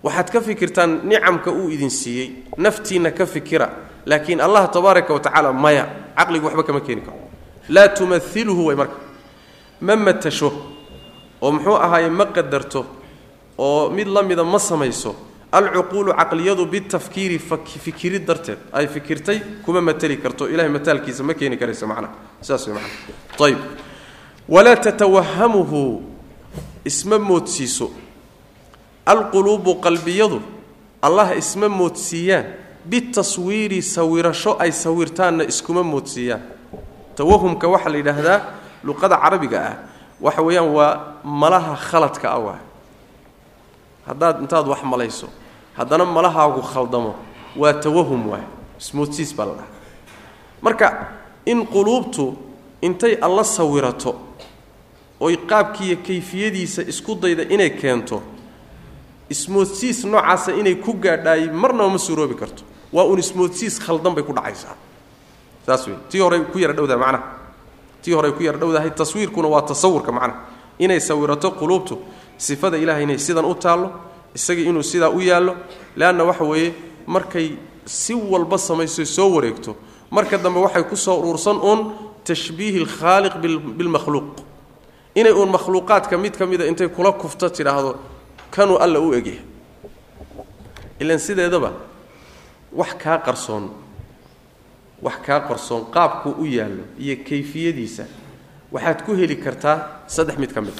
[0.03, 3.69] waxaad ka fikirtaan nicamka uu idin siiyey naftiinna ka fikira
[4.05, 5.85] laakiin allah tabaaraka wa tacaala maya
[6.17, 7.17] caqligu waxba kama keeni karo.
[7.69, 8.95] Laa tumailhu way marka.
[9.81, 10.51] Ma matasho
[11.41, 12.85] oo muxuu ahaaye ma qadarto
[13.57, 15.15] oo mid la mida ma samayso
[15.51, 17.39] alcuquulu caqliyadu bitafkiiri
[17.85, 22.73] fikirid darteed ay fikirtay kuma mateli karto ilahay mataalkiisa ma keeni karaysa macnaha sidaas way
[22.75, 23.59] macnaha ayib
[24.49, 26.01] walaa tatawahamuhu
[26.85, 27.91] isma moodsiiso
[29.05, 30.41] alquluubu qalbiyadu
[31.01, 32.45] allah isma moodsiiyaan
[32.85, 36.41] bitaswiiri sawirasho ay sawirtaanna iskuma moodsiiyaan.
[37.15, 38.39] Tawahumka waxaa la yidhaahdaa
[38.83, 39.75] luqada carabiga ah
[40.21, 40.91] waxa weeyaan waa
[41.23, 42.59] malaha khaladka ah waa.
[44.07, 45.27] Haddaad intaad wax malayso
[45.77, 47.15] haddana malahaagu khaldamo
[47.55, 48.43] waa tawahum waay
[48.79, 49.67] ismoodsiis baa la dhaha
[50.61, 50.87] marka
[51.45, 52.35] in quluubtu
[52.81, 54.15] intay alla sawirato
[55.19, 58.21] oy qaabkiiyo kayfiyadiisa isku dayda inay keento
[59.29, 62.63] ismoodsiis noocaasa inay ku gaadhaay marnaba ma suuroobi karto.
[62.91, 64.75] Waa un ismoodsiis khaldan bay ku dhacaysaa.
[65.65, 67.23] Saas wey tii horey ku yara dhowdahay macnaha.
[68.01, 70.39] Tii horey ku yara dhowdahay taswiirkuna waa tasawurka macnaha.
[70.79, 71.97] Inay sawirato quluubtu
[72.37, 73.91] sifada ilahay inay sidan u taallo
[74.35, 75.55] isagii inuu sidaa u yaallo
[75.95, 76.73] leanna waxa weeye
[77.07, 77.51] markay
[77.85, 79.75] si walba samayso soo wareegto
[80.11, 81.93] marka dambe waxay ku soo uruursan uun
[82.25, 83.33] tashbiihi alkhaaliq
[83.77, 84.41] bilmakhluuq
[85.15, 87.95] inay uun makhluuqaadka mid ka mida intay kula kufto tidhaahdo
[88.55, 89.41] kanuu alla u egyahay.
[90.99, 91.71] Ilan sideedaba
[92.79, 93.65] wax kaa qarsoon
[95.01, 98.03] wax kaa qarsoon qaabkuu u yaallo iyo kayfiyadiisa
[98.73, 100.77] waxaad ku heli kartaa saddex mid ka mid.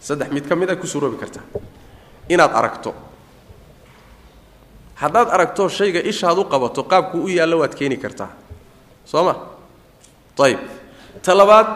[0.00, 1.42] Saddex mid ka mid a ku suroobi kartaa.
[2.28, 2.94] Inaad aragto.
[4.94, 8.30] Haddaad aragto shayga ishaad u qabato qaabkuu u yaallo waad keeni kartaa.
[9.04, 9.34] Soo ma?
[10.38, 10.58] Ayib
[11.22, 11.68] ta labaad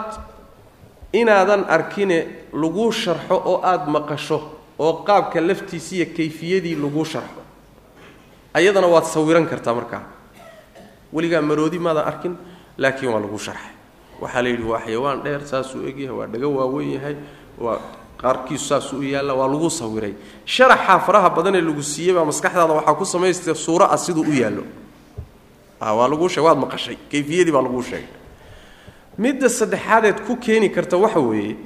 [1.13, 4.39] inaadan arkine laguu sharxo oo aada maqasho
[4.79, 7.41] oo qaabka laftiisa iyo kayfiyadii laguu sharxo.
[8.55, 10.03] Ayadana waad sawiran kartaa markaa
[11.13, 12.37] weligaa maroodi maadan arkin
[12.79, 13.73] laakiin waa laguu sharxay.
[14.21, 17.17] Waxaa la yidhi waa xayawaan dheer saasuu egyahay waa dhaga waaweyn yahay
[17.59, 17.79] waa
[18.23, 20.15] qaarkiisu saasuu yaalla waa lagu sawiray.
[20.45, 24.65] Sharaxaa faraha badanee lagu siiyey baa maskaxdaada waxaa ku samaystay suuro ah siduu u yaallo.
[25.81, 28.07] Waa laguu sheeg waad maqashay kayfiyadii baa laguu sheegay
[29.19, 31.57] midda saddexaadeed ku keeni karta waxa weeye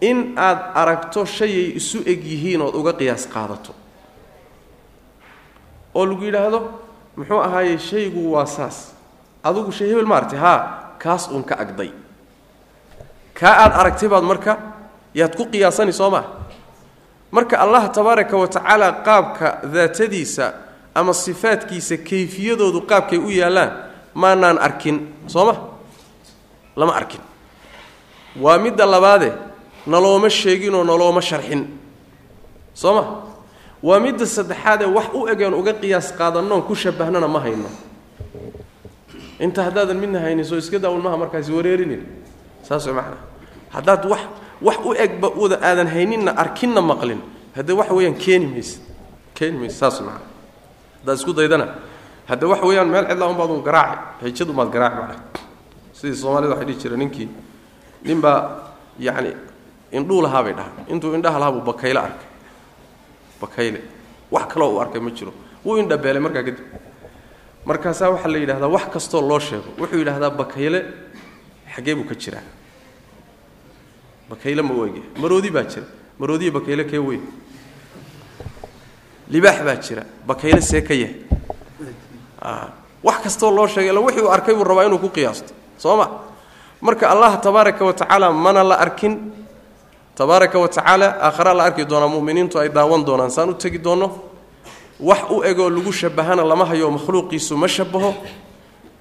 [0.00, 3.74] in aad aragto shayay isu eg yihiin ood uga qiyaas qaadato.
[5.94, 6.60] Oo lagu yidhaahdo
[7.16, 8.94] muxuu ahaaye shaygu waa saas.
[9.42, 10.58] Adugu shay hebel maaragtay haa
[10.98, 11.90] kaas uun ka agday.
[13.34, 14.52] Kaa aad aragtay baad marka
[15.14, 16.24] yaad ku qiyaasani soo maa
[17.30, 20.54] marka allah tabaaraka wa tacaala qaabka daatadiisa
[20.94, 23.70] ama sifaadkiisa kayfiyadoodu qaabkay u yaallaan
[24.14, 25.54] maanaan arkin soo ma
[26.76, 27.20] lama arkin.
[28.40, 29.32] Waa midda labaade
[29.86, 31.66] nalooma sheeginoo nalooma sharxin.
[32.74, 33.22] Soo ma
[33.82, 37.68] waa midda saddexaadee wax u egeen uga qiyaas qaadannoon ku shabahnana ma hayno.
[39.40, 42.02] Inta haddaadan midna haynin soo iska daawun maha markaasi wareerinin.
[42.62, 43.18] Saas macnaa.
[43.70, 44.22] Haddaad wax
[44.62, 47.20] wax u egba uda aadan hayninna arkinna maqlin.
[47.56, 48.80] Haddee waxa weeyaan keeni mayse
[49.34, 50.26] keeni mayse saas macnaa.
[51.00, 51.66] Haddaad isku daydana.
[52.26, 53.98] Hadde waxa weeyaan meel cidlaa unbaad un garaaci.
[54.22, 55.43] Xijadu maad garaaci macnaa
[56.04, 57.28] sidii soomaalida waxay dhihi jira ninkii
[58.04, 58.38] ninbaa
[58.98, 59.32] yacni
[59.90, 62.28] indhuu lahaa bay dhahaa intuu indhaha lahaa buu bakayle arkay.
[63.40, 63.80] Bakayle
[64.30, 65.32] wax kaloo uu arkay ma jiro.
[65.64, 66.58] Wuu indhabeelay markaa kadib.
[67.64, 69.70] Markaasaa waxaa la yidhahdaa wax kastoo loo sheego.
[69.80, 70.84] Wuxuu yidhahdaa bakayle
[71.74, 72.44] xaggee buu ka jiraa.
[74.28, 74.88] Bakayle ma u
[75.20, 75.86] maroodi baa jira.
[76.18, 77.22] Maroodiya bakayle kee weyn?
[79.30, 80.04] Libaax baa jira.
[80.26, 81.16] Bakayle see ka yahay.
[83.02, 86.06] Wax kastoo loo sheegay illa wixii uu arkay buu rabaa inuu ku qiyaasto soo ma
[86.86, 89.14] marka allah tabaaraka wa tacaala mana la arkin.
[90.18, 93.30] Tabaaraka wa tacaala aakhara la arki doonaa muminiintu ay daawan doonaan.
[93.30, 94.08] Saan u tegi doonno
[95.00, 98.14] wax u egoo lagu shabahana lama hayo makhluuqiisu ma shabaho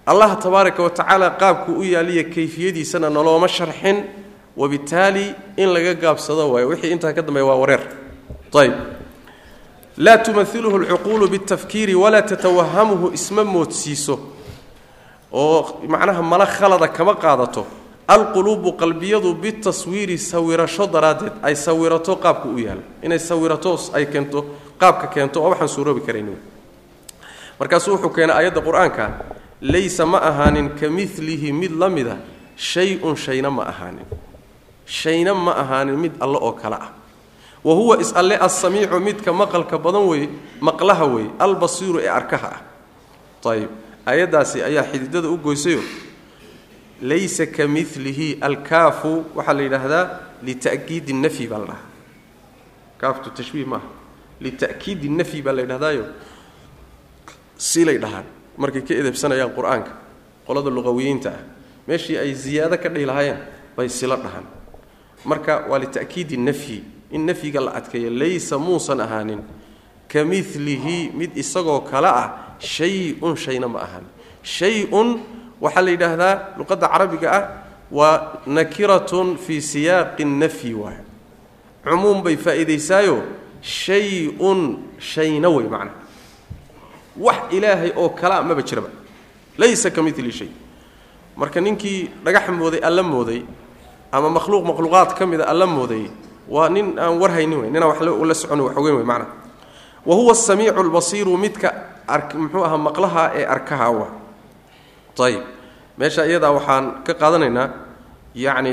[0.05, 3.97] allah tabaaraka wa tacaala qaabku u yaaliya kayfiyadiisana nalooma sharxin.
[4.57, 5.25] Wabitaali
[5.57, 6.67] in laga gaabsado waayo.
[6.69, 7.83] Wixii intaa ka dambeeya waa wareer.
[8.61, 8.73] Ayb
[9.97, 14.19] laa tumailuhu alcuquulu bitafkiiri walaa tatawahamuhu isma moodsiiso
[15.33, 17.65] oo macnaha mala khalada kama qaadato
[18.07, 24.45] alquluubu qalbiyadu bitaswiiri sawirasho daraaddeed ay sawirato qaabka u yaalo inay sawirato ay keento
[24.77, 26.37] qaabka keento oo waxaan suuroobi karayn
[27.59, 29.03] markaasuu wuxuu keenay aayadda qur'aanka
[29.61, 32.17] laysa ma ahaanin ka milihi mid la mida
[32.55, 34.05] shay-un shayna ma ahaanin.
[34.85, 36.91] Shayna ma ahaanin mid alle oo kale ah.
[37.63, 42.61] Wa huwa is-alle assamiicu midka maqalka badan wey maqlaha wey albasiiru ee arkaha ah.
[43.49, 43.69] Ayib
[44.05, 45.81] aayaddaasi ayaa xididada u goysayo.
[47.01, 50.05] Laysa ka milihi alkaafu waxaa la yidhaahdaa
[50.43, 51.85] lita'kiidi nafyi baa la dhahaa.
[52.97, 53.87] Kaaftu tashbiih maaha.
[54.41, 56.05] Lita'kiidi nafyi baa la yidhahdaayo
[57.57, 58.25] silay dhahaan.
[58.57, 59.91] Markay ka edebsanayaan qur'aanka
[60.47, 61.41] qolada luqawiyiinta ah.
[61.87, 63.39] Meeshii ay ziyaado ka dhihi lahaayeen
[63.77, 64.45] bay silo dhahaan.
[65.25, 66.83] Marka waa lita'kiidi nafyi.
[67.11, 69.41] In nafyiga la adkeeyo laysa muusan ahaanin.
[70.07, 74.09] Ka milihi mid isagoo kale ah shay-un shayna ma ahaanin
[74.43, 75.19] shay-un
[75.61, 77.43] waxaa la yidhaahdaa luqadda carabiga ah
[77.91, 80.97] waa nakiratun fii siyaaqi nafyi waay
[81.83, 83.23] cumuum bay faa'iidaysaayo
[83.61, 86.01] shay-un shayna wey macnaha
[87.17, 88.89] wax ilaahay oo kalea maba jiraba
[89.57, 90.49] laysa ka mili shay
[91.37, 93.41] marka ninkii dhagax mooday alla mooday
[94.11, 96.09] ama makhluuq makhluuqaad ka mida alla mooday
[96.49, 99.31] waa nin aan warhaynin ninaan wax la socon wax ogeyn wey macnaha
[100.05, 101.73] wa huwa asamiicu albasiiru midka
[102.07, 104.07] muxuu ahaa maqlaha ee arkaha wa.
[105.19, 105.41] Ayib
[105.97, 107.69] meesha iyadaa waxaan ka qaadanaynaa
[108.35, 108.71] yacni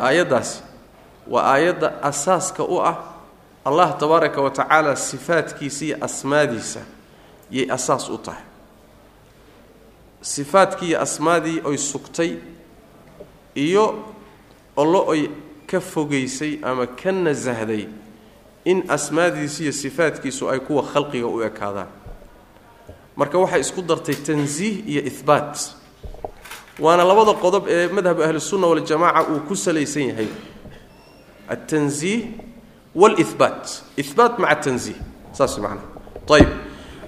[0.00, 0.62] aayaddaasi
[1.28, 2.96] waa aayadda asaaska u ah
[3.64, 6.80] allah tabaaraka wa tacaala sifaadkiisa iyo asmaadiisa
[7.50, 8.42] yay asaas u tahay.
[10.22, 12.36] Sifaadkii iyo asmaadii oy sugtay
[13.54, 14.04] iyo
[14.76, 15.28] ollo oy
[15.66, 17.86] ka fogaysay ama ka nasahday
[18.64, 21.88] in asmaadiisu iyo sifaadkiisu ay kuwa khalqiga u ekaadaan
[23.16, 25.54] marka waxay isku dartay tansiih iyo ihbaat
[26.80, 30.28] waana labada qodob ee madhab ahlisunna waljamaaca uu ku salaysan yahay.
[31.48, 32.20] Altansiih
[32.94, 34.96] waalihbaat ihbaat maca tansiih
[35.32, 35.84] saas macnaha
[36.36, 36.50] ayib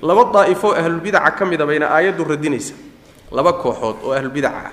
[0.02, 2.74] laba daa'ifo ahlulbidaca ka mida bayna aayaddu radinaysa.
[3.32, 4.72] Laba kooxood oo ahlulbidaca ah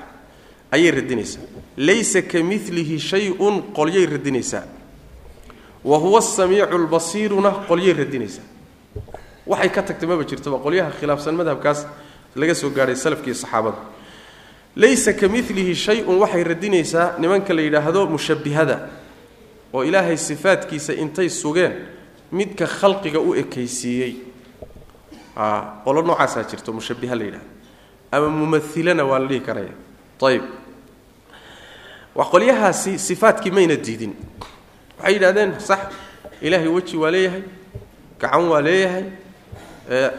[0.76, 1.42] ayay radinaysaa
[1.78, 4.64] laysa ka milihi shay-un qolyay radinaysaa
[5.84, 8.44] wa huwa asamiicu lbasiiruna qolyay radinaysaa
[9.52, 11.80] waxay ka tagtay maba jirtoba qolyaha khilaafsan madhabkaas
[12.40, 13.78] laga soo gaadhay salafkiiyo saxaabada
[14.76, 18.78] laysa ka milihi shay-un waxay radinaysaa nimanka la yidhaahdo mushabbihada
[19.74, 21.74] oo ilaahay sifaadkiisa intay sugeen
[22.32, 24.14] midka khalqiga u ekaysiiyey.
[25.84, 27.48] Qolo noocaasaa jirto mushabbiha la yidhahdo
[28.12, 29.74] ama mumailana waa la dhihi karaya.
[30.22, 30.44] Ayib
[32.16, 34.14] qolyahaasi sifaadkii mayna diidin.
[35.00, 35.80] Waxay yidhahdeen sax
[36.42, 37.44] ilaahay weji waa leeyahay
[38.20, 39.04] gacan waa leeyahay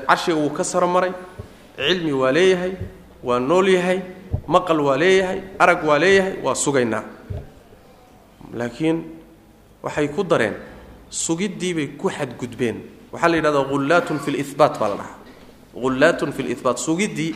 [0.07, 1.13] carshiga wuu ka saro maray
[1.77, 2.73] cilmi waa leeyahay
[3.25, 4.01] waa nool yahay
[4.47, 7.05] maqal waa leeyahay arag waa leeyahay waa sugaynaa.
[8.55, 9.03] Laakiin
[9.83, 10.55] waxay ku dareen
[11.11, 12.77] sugiddiibay ku xadgudbeen.
[13.13, 15.17] Waxaa la yidhahdaa hullaatun fi libaat baa la dhahaa.
[15.75, 17.35] Hullaatun fi libaat sugiddii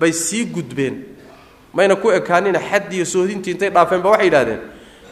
[0.00, 1.04] bay sii gudbeen.
[1.72, 4.60] Mayna ku ekaanina xaddiiyo soodintii intay dhaafeen ba waxay yidhahdeen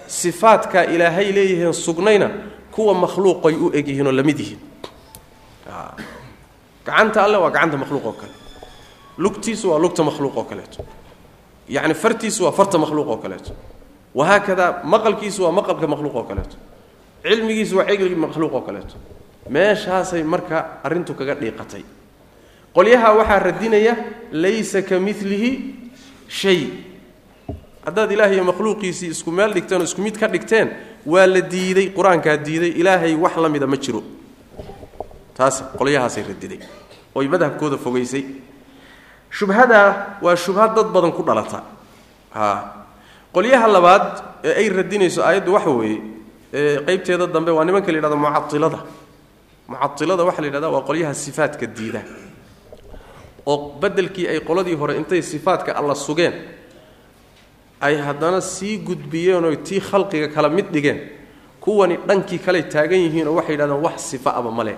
[0.07, 2.31] sifaadkaa ilaahay leeyihiin sugnayna
[2.73, 4.59] kuwa makhluuqay u egyihiinoo la mid yihiin
[6.88, 8.33] gacanta alle waa gacanta makhluuq oo kale.
[9.22, 10.81] Lugtiisu waa lugta makhluuq oo kaleeto.
[11.68, 13.53] Yacni fartiisu waa farta makhluuq oo kaleeto.
[14.14, 16.57] Wahaakadaa maqalkiisu waa maqalka makhluuq oo kaleeto.
[17.22, 18.94] Cilmigiisu waa cilmigi makhluuq oo kaleeto.
[19.48, 21.83] Meeshaasay marka arrintu kaga dhiiqatay.
[22.74, 23.94] Qolyaha waxaa radinaya
[24.33, 25.51] laysa ka milihi
[26.29, 26.61] shay.
[27.87, 30.68] Haddaad ilaahay makhluuqiisii isku meel dhigteen oo isku mid ka dhigteen
[31.07, 34.03] waa la diiday qur'aankaa diiday ilaahay wax la mida ma jiro
[35.38, 36.59] taas qolyahaasay radiday.
[37.14, 38.24] Oy madhabkooda fogaysay
[39.31, 41.62] shubhadaa waa shubhad dad badan ku dhalata.
[42.35, 42.44] A
[43.33, 44.07] qolyaha labaad
[44.44, 46.01] ee ay radinayso aayaddu waxa weeye
[46.53, 48.79] ee qeybteeda dambe waa nimanka la yidhahdo mucailada
[49.68, 52.03] mucailada waxaa la yidhahda waa qolyaha sifaadka diida.
[53.46, 56.35] Oo bedelkii ay qoladii hore intay sifaadka alla sugeen
[57.81, 60.98] ay haddana sii gudbiyeen oo tii khalqiga kala mid dhigeen
[61.61, 64.77] kuwani dhankii kaley taagan yihiinoo waxay yidhahdeen wax sifa aba ma leh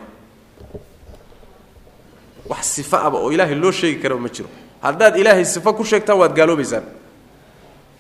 [2.51, 4.49] wax sifa aba oo ilaahay loo sheegi karaba ma jiro.
[4.83, 6.85] Haddaad ilaahay sifo ku sheegtaan waad gaaloobaysaan.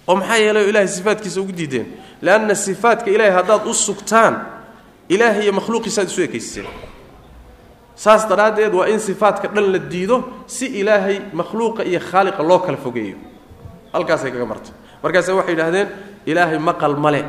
[0.08, 1.86] Oo maxaa yeelay ilahay sifaadkiisa ugu diideen?
[2.22, 4.34] Leanna sifaadka ilaahay haddaad u sugtaan
[5.08, 6.66] ilaahay iyo makhluuqiisaad isu ekaysiseen
[7.94, 12.76] saas daraaddeed waa in sifaadka dhan la diido si ilaahay makhluuqa iyo khaaliqa loo kala
[12.76, 13.16] fogeeyo.
[13.92, 15.88] Halkaasay kaga martay markaase waxay yidhahdeen
[16.26, 17.22] ilaahay maqal male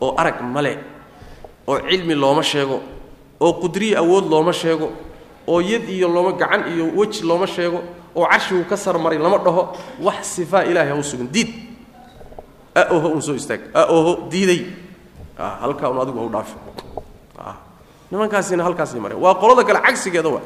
[0.00, 0.78] oo arag male
[1.66, 2.80] oo cilmi looma sheego
[3.40, 4.92] oo qudriyi awood looma sheego
[5.48, 7.80] oo yad iyo looma gacan iyo weji looma sheego
[8.16, 9.62] oo carshigu ka sarmaray lama dhaho
[10.06, 11.28] wax sifaa ilahay ha u sugin.
[11.32, 11.48] Diid.
[12.74, 13.60] Aoho un soo istaag.
[13.74, 14.66] Aoho diiday.
[15.38, 16.56] Halkaa un adigu ha u dhaafi.
[18.10, 19.20] Nimankaasina halkaasay mareen.
[19.20, 20.42] Waa qolada kale cagsigeeda waa.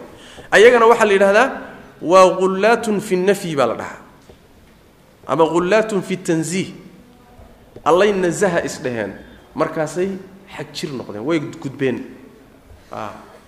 [0.50, 1.48] Ayagana waxaa la yidhahdaa
[2.02, 4.00] waa hullaatun fi nafyi baa la dhahaa.
[5.26, 6.74] Ama hullaatun fi tanziih.
[7.84, 9.12] Allay nasaha isdheheen
[9.54, 10.08] markaasay
[10.56, 11.98] xag jir noqdeen way gudbeen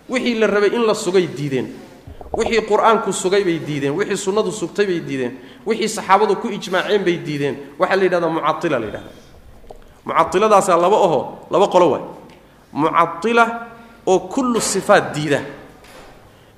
[0.09, 1.69] wixii la rabay in la sugay diideen.
[2.33, 3.93] Wixii qur'aanku sugay bay diideen.
[3.95, 5.33] Wixii sunnadu sugtay bay diideen.
[5.67, 7.57] Wixii saxaabadu ku ijmaaceen bay diideen.
[7.79, 9.11] Waxaa la yidhahdaa mucaila la yidhahda
[10.05, 12.03] mucailadaasa laba oho laba qolo waay.
[12.73, 13.67] Mucaila
[14.07, 15.41] oo kullu sifaat diida.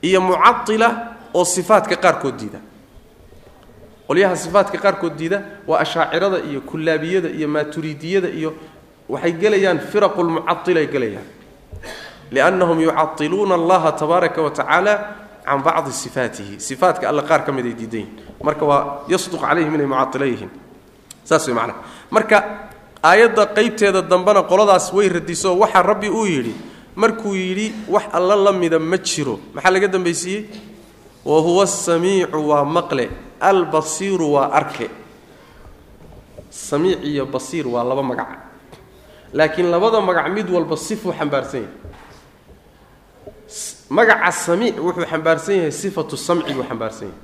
[0.03, 0.89] Iyo mucaila
[1.35, 2.59] oo sifaatka qaarkood diida.
[4.09, 8.55] Qolyaha sifaatka qaarkood diida waa ashaacirada iyo kullaabiyada iyo maaturiidiyada iyo
[9.09, 11.27] waxay gelayaan firaqu lmucailay gelayaan
[12.31, 14.95] liannahum yucailuuna allaha tabaaraka wa tacaala
[15.47, 18.07] can bacdi sifaatihi sifaatka alle qaar ka mid ay
[18.43, 20.51] marka waa yasduq calayhim inay mucailo yihiin
[21.25, 21.79] saas way macnaha
[22.11, 22.37] marka
[23.03, 26.55] aayadda qeybteeda dambena qoladaas way radiso waxaa rabbi uu yidhi
[26.97, 30.45] markuu yidhi wax alla la mida ma jiro maxaa laga dambaysiiyey
[31.25, 33.11] wa huwa asamiicu waa maqle
[33.41, 34.91] albasiiru waa arke
[36.51, 38.29] samiic iyo basiir waa laba magac
[39.33, 41.86] laakiin labada magac mid walba sifuu xambaarsan yahay
[43.90, 47.20] magaca samiic wuxuu xambaarsan yahay sifatu samci buu xambaarsan yahay.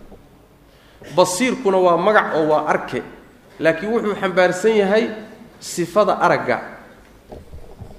[1.17, 3.03] Basiirkuna waa magac oo waa arke
[3.59, 5.05] laakiin wuxuu xambaarsan yahay
[5.61, 6.59] sifada aragga.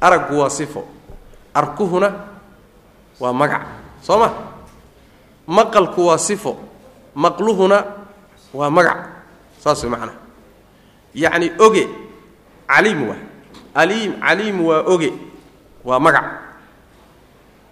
[0.01, 0.81] Araggu waa sifo
[1.53, 2.09] arkuhuna
[3.19, 3.63] waa magac.
[4.01, 4.29] Soo ma?
[5.47, 6.57] Maqalku waa sifo
[7.15, 7.83] maqluhuna
[8.53, 8.99] waa magac.
[9.59, 10.15] Saas way macnaha
[11.15, 11.87] yacni oge
[12.67, 13.19] caliim waa.
[13.75, 15.11] Aliim caliim waa oge
[15.83, 16.25] waa magac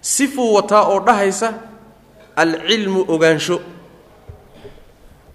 [0.02, 1.48] sifuu wataa oo dhahaysa
[2.36, 3.60] alcilmu ogaansho.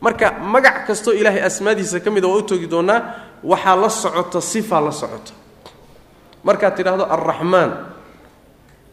[0.02, 3.02] Marka magac kastoo ilaahay asmaadiisa ka mida waa u togi doonaa
[3.44, 5.32] waxaa la socota sifaa la socota.
[6.44, 7.72] Markaad tidhaahdo alraxmaan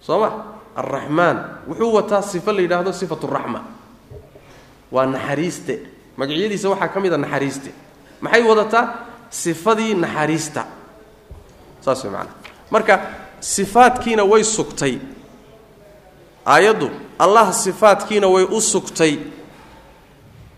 [0.01, 0.29] soo ma?
[0.77, 1.37] Alraxmaan
[1.69, 3.61] wuxuu wataa sifo la yidhaahdo sifatu raxma
[4.93, 5.75] waa naxariiste.
[6.17, 7.71] Magacyadiisa waxaa ka mid a naxariiste.
[8.21, 8.85] Maxay wadataa?
[9.31, 10.65] Sifadii naxariista.
[11.85, 12.33] Saas way macana
[12.71, 12.95] marka
[13.41, 14.99] sifaadkiina way sugtay
[16.47, 19.19] aayaddu allah sifaadkiina way u sugtay.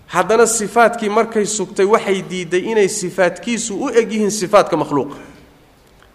[0.06, 5.16] Haddana sifaadkii markay sugtay waxay diidday inay sifaadkiisu u eg yihiin sifaadka makhluuqa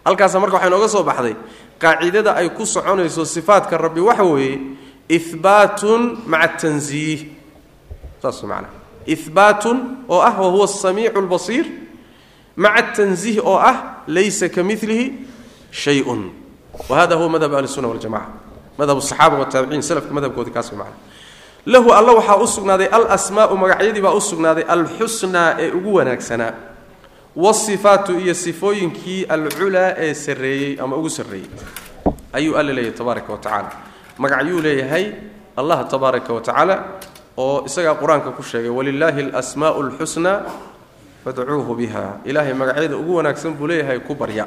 [0.04, 1.36] halkaasa marka waxay nooga soo baxday
[1.78, 4.60] qaacidada ay ku soconayso sifaadka rabbi waxa weeye
[5.08, 7.20] ihbaatun maca tansiih
[8.22, 8.68] saas macana
[9.06, 9.76] ihbaatun
[10.08, 11.66] oo ah wahuwa asamiicu albasiir
[12.56, 15.12] maca tansiih oo ah laysa ka milihi
[15.70, 16.32] shayun.
[16.88, 18.41] Wa hada huwa madhab ahli sunna waljamaca
[18.78, 20.96] madhab asaxaaba wataabiciin salafka madhabkoodi kaas way macana
[21.66, 26.52] lahu alla waxaa u sugnaaday alasmaau magacyadii baa u sugnaaday alxusnaa ee ugu wanaagsanaa
[27.36, 31.48] wasifaatu iyo sifooyinkii alculaa ee sarreeyey ama ugu sarreeyey.
[32.32, 33.70] Ayuu alla leeyahay tabaaraka wa tacaala.
[34.18, 35.12] Magacyuu leeyahay
[35.56, 36.84] allah tabaaraka wa tacaala
[37.36, 40.42] oo isagaa qur'aanka ku sheegay walilaahi alasmaau alxusnaa
[41.24, 44.46] fadcuuhu biha ilaahay magacyada ugu wanaagsan buu leeyahay ku barya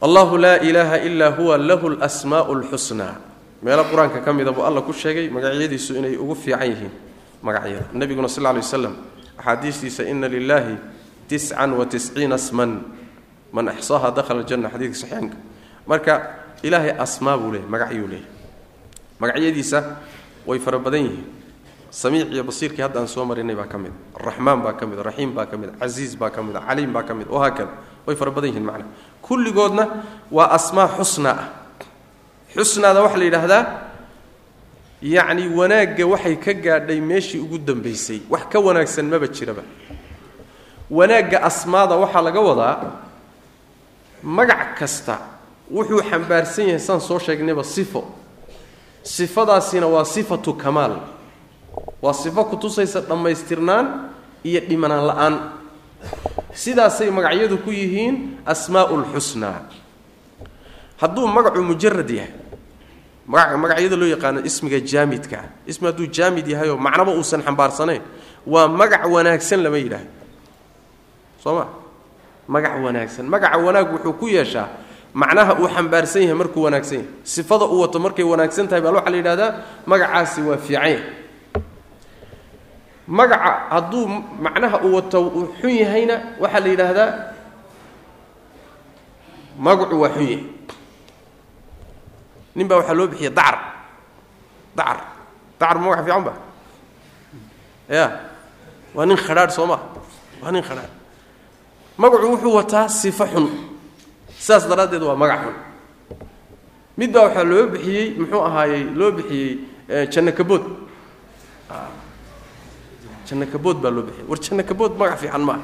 [0.00, 3.16] allahu laa ilaaha ilaa huwa lahu lsmaau lxusnaa
[3.62, 6.92] meelo qur'aanka ka mida buu alla ku sheegay magacyadiisu inay ugu fiican yihiin
[7.42, 7.92] magacyada.
[7.92, 8.96] Nebiguna sal ly waslam
[9.38, 10.76] axaadiistiisa ina lilaahi
[11.28, 12.80] tiscan wa tisciina sman
[13.52, 15.36] man axsaaha dakhala aljanna xadiidka saxiixanka.
[15.86, 16.14] Marka
[16.62, 18.26] ilaahay asmaa buu leeyahy magacyuu leeyahy
[19.20, 19.78] magacyadiisa
[20.46, 21.26] way fara badan yihiin.
[21.90, 25.34] Samiic iyo basiirkii hadda aan soo marinay baa ka mid araxmaan baa ka mid raxiim
[25.34, 27.70] baa ka mid casiiz baa ka mid caliim baa ka mid wahaakada
[28.06, 28.86] way fara badan yihiin macna
[29.30, 29.86] kulligoodna
[30.36, 31.46] waa asmaa xusna ah.
[32.54, 33.64] Xusnaada waxaa la yidhaahdaa
[35.02, 38.20] yacni wanaagga waxay ka gaadhay meeshii ugu dambaysay.
[38.30, 39.62] Wax ka wanaagsan maba jiraba.
[40.90, 42.76] Wanaagga asmaada waxaa laga wadaa
[44.22, 45.18] magac kasta
[45.70, 48.02] wuxuu xambaarsan yahay saan soo sheegnayba sifo.
[49.02, 50.94] Sifadaasina waa sifatu kamaal.
[52.02, 53.86] Waa sifo kutusaysa dhammaystirnaan
[54.44, 55.34] iyo dhimanaan la'aan
[56.62, 58.16] sidaasay magacyadu ku yihiin
[58.52, 59.58] asmaau lxusnaa
[61.00, 62.32] hadduu magacu mujarad yahay
[63.62, 68.02] magacyada loo yaqaano ismiga jaamidka ah ismi hadduu jaamid yahayoo macnaba uusan xambaarsanayn
[68.52, 70.10] waa magac wanaagsan lama yidhaahdo
[71.42, 71.64] soo ma?
[72.50, 73.24] Magac wanaagsan.
[73.32, 74.68] Magaca wanaag wuxuu ku yeeshaa
[75.14, 77.08] macnaha uu xambaarsan yahay markuu wanaagsan yahay.
[77.24, 79.50] Sifada uu wato markay wanaagsan tahay baa waxaa la yidhahdaa
[79.86, 80.98] magacaasi waa fiican yahay
[83.10, 84.04] magaca hadduu
[84.44, 87.10] macnaha uu wato uu xun yahayna waxaa la yidhaahdaa
[89.66, 90.42] magacu waa xun yahay.
[92.54, 93.56] Nin baa waxaa loo bixiyay dacar
[94.78, 94.98] dacar
[95.58, 96.32] dacar ma magac fiican ba?
[97.96, 98.06] Ya
[98.94, 99.80] waa nin khadhaadh soo maa
[100.42, 100.92] waa nin khadhaadh.
[102.00, 103.46] Magacu wuxuu wataa sifo xun.
[104.38, 105.56] Sidaas daraaddeed waa magac xun.
[106.98, 109.50] Mid baa waxaa loo bixiyey muxuu ahaayey loo bixiyey
[110.12, 110.62] janno kabood
[113.30, 115.62] janno kabood baa loo bixiyey war janno kabood magac fiican maaha.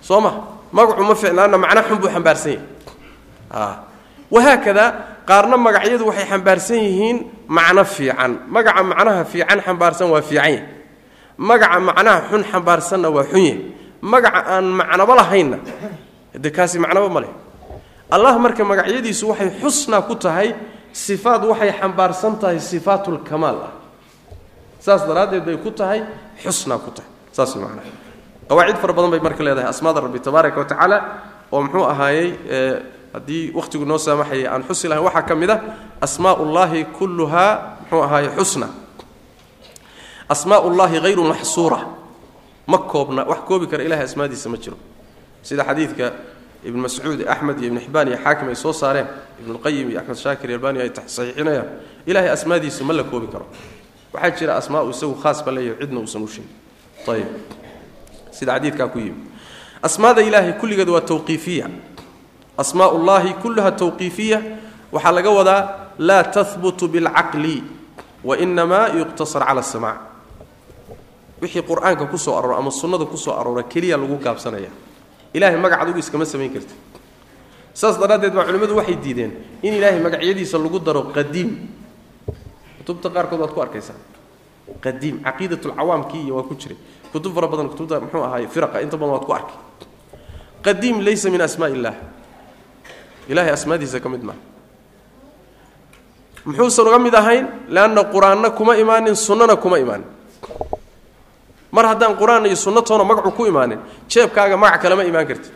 [0.00, 0.30] Soo ma?
[0.72, 3.76] Magacu ma fiicnaana macno xun buu xambaarsan yahay.
[4.30, 4.84] Wahaakada
[5.28, 7.16] qaarna magacyadu waxay xambaarsan yihiin
[7.56, 8.32] macno fiican.
[8.54, 10.62] Magaca macnaha fiican xambaarsan waa fiican yahy
[11.48, 13.58] magaca macnaha xun xambaarsanna waa xun yahy
[14.12, 15.58] magaca aan macnoba lahaynna
[16.42, 17.32] de kaasi macnoba ma leh.
[18.14, 20.54] Allah marka magacyadiisu waxay xusnaa ku tahay
[20.92, 23.72] sifaad waxay xambaarsan tahay sifaatulkamaal ah
[24.80, 26.00] saas daraaddeed bay ku tahay
[26.44, 27.08] xusnaa ku tahay.
[27.36, 27.84] Saas macnaha.
[28.48, 29.68] Qawaacid fara badan bay marka leedahay.
[29.70, 30.98] Asmaada rabbi tabaaraka wa tacaala
[31.52, 32.28] oo muxuu ahaayey
[33.14, 35.60] haddii wakhtigu noo saamaxayay aan xusi lahayn waxaa ka mid ah
[36.00, 37.52] asmaa ullaahi kulluhaa
[37.84, 38.68] muxuu ahaaye xusna.
[40.28, 41.80] Asmaa ullaahi hayru maxsuura.
[42.66, 44.76] Ma koobna wax koobi kara ilahay asmaadiisa ma jiro.
[45.42, 46.06] Sida xadiidka
[46.64, 49.06] ibn mascuud axmed iyo ibn xibaan iyo xaakim ay soo saareen
[49.40, 51.66] ibnulqayim iyo axmed shaakir iyo albani ay saxiixinayaan
[52.06, 53.46] ilahay asmaadiisa ma la koobi karo
[54.12, 57.26] waxaa jira asmaa isagu khaas ba cidna uusan u sheegin
[58.30, 59.30] sida xadiidkaa ku yimi
[59.82, 61.68] asmaada ilaahay kulligeed waa tawqiifiya.
[62.58, 64.42] Asmaa ullaahi kulluha tawqiifiya.
[64.92, 65.62] Waxaa laga wadaa
[65.98, 67.64] laa tahbutu bilcaqli
[68.24, 69.96] wainamaa yuqtasar cala asamac
[71.40, 74.68] wixii qur'aanka ku soo aroora ama sunnada ku soo aroora keliya lagu gaabsanaya.
[75.32, 76.74] Ilahay magac adugu iskama samayn karti
[77.72, 79.32] saas daraaddeed baa culimmadu waxay diideen
[79.62, 81.56] in ilaahay magacyadiisa lagu daro qadiim
[82.90, 83.94] kutubta qaarkood waad ku arkaysaa.
[84.84, 86.76] Qadiim caqiidatulcawaamkii iyo waa ku jiray.
[87.12, 89.56] Kutub fara badan kutubta muxuu ahaay firaqa inta badan waad ku arkay
[90.66, 91.94] qadiim laysa min asmaa illaah
[93.32, 94.38] ilahay asmaadiisa ka mid maaha
[96.44, 97.46] muxuusan uga mid ahayn?
[97.68, 100.06] Leanna qur'aanna kuma imaanin sunnana kuma imaanin.
[101.72, 103.78] Mar haddaan qur'aan iyo sunno toona magacu ku imaanin
[104.08, 105.48] jeebkaaga magac kalema imaan karti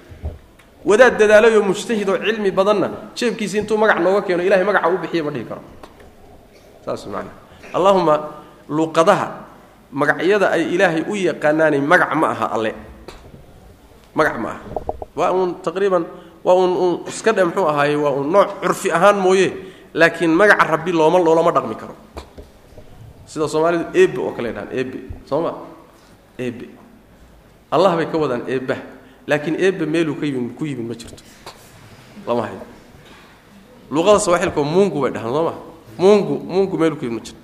[0.85, 5.25] wadaad dadaalayoo mujtahid oo cilmi badanna jeebkiisi intuu magac nooga keeno ilahay magaca u bixiya
[5.25, 5.63] ma dhihi karo
[6.85, 7.31] saas maana
[7.73, 8.15] allahuma
[8.69, 9.27] luqadaha
[9.95, 12.73] magacyada ay ilaahay u yaqaanaanay magac ma aha alle.
[14.15, 14.61] Magac ma aha.
[15.15, 16.03] Waa uun taqriiban
[16.43, 19.49] waa uun uun iska dhe muxuu ahaaye waa uun nooc curfi ahaan mooye
[19.95, 21.95] laakiin magaca rabbi looma loolama dhaqmi karo.
[23.27, 24.99] Sida soomaalidu ebe oo kale dhahaan ebe
[25.31, 25.53] soo ma
[26.39, 26.67] ebe
[27.71, 28.79] allah bay ka wadaan eebah
[29.31, 31.23] laakiin ebe meeluu ka yimid ku yimid ma jirto.
[32.27, 32.61] Lama hayo
[33.95, 35.55] luqada sawaaxilka mungu bay dhahaan soo ma
[35.99, 37.41] mungu mungu yimid ma jirto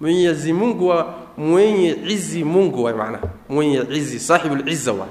[0.00, 1.06] mwenyazi mungu waa
[1.36, 5.10] mwenye cizi mungu waay macnaha mwenye cizi saaxibulciza waay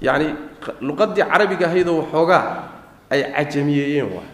[0.00, 0.34] yacni
[0.80, 2.62] luqadii carabiga ahaydoo waxoogaa
[3.10, 4.28] ay cajamiyeeyeen waay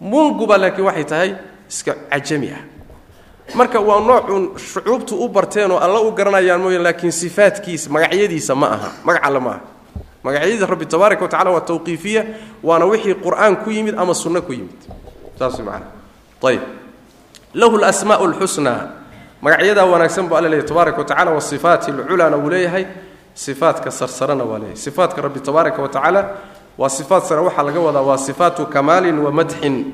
[0.00, 1.30] munguba laakiin waxay tahay
[1.68, 2.62] iska cajami ah
[3.54, 8.70] marka waa noocun shucuubtu u barteen oo alla u garanayaan mooye laakiin sifaadkiisa magacyadiisa ma
[8.70, 9.60] aha magac alle aha
[10.24, 12.24] magacyadiisa rabbi tabaaraka wa tacala waa tawqiifiya
[12.62, 14.76] waana wixii qur'aan ku yimid ama sunno ku yimid.
[15.38, 15.86] Saas macana
[16.44, 16.60] ayb
[17.54, 18.90] lahu lasmaau lxusnaa
[19.42, 22.84] magacyadaa wanaagsan buu alla leeyahy tabaaraka wa tacala wasifaati alculana wuu leeyahay
[23.34, 24.76] sifaatka sarsarana waa leeyahay.
[24.76, 26.20] Sifaatka rabbi tabaaraka wa tacaala
[26.78, 29.84] waa sifaat sare waxaa laga wadaa waa sifaatu kamaalin wa madxin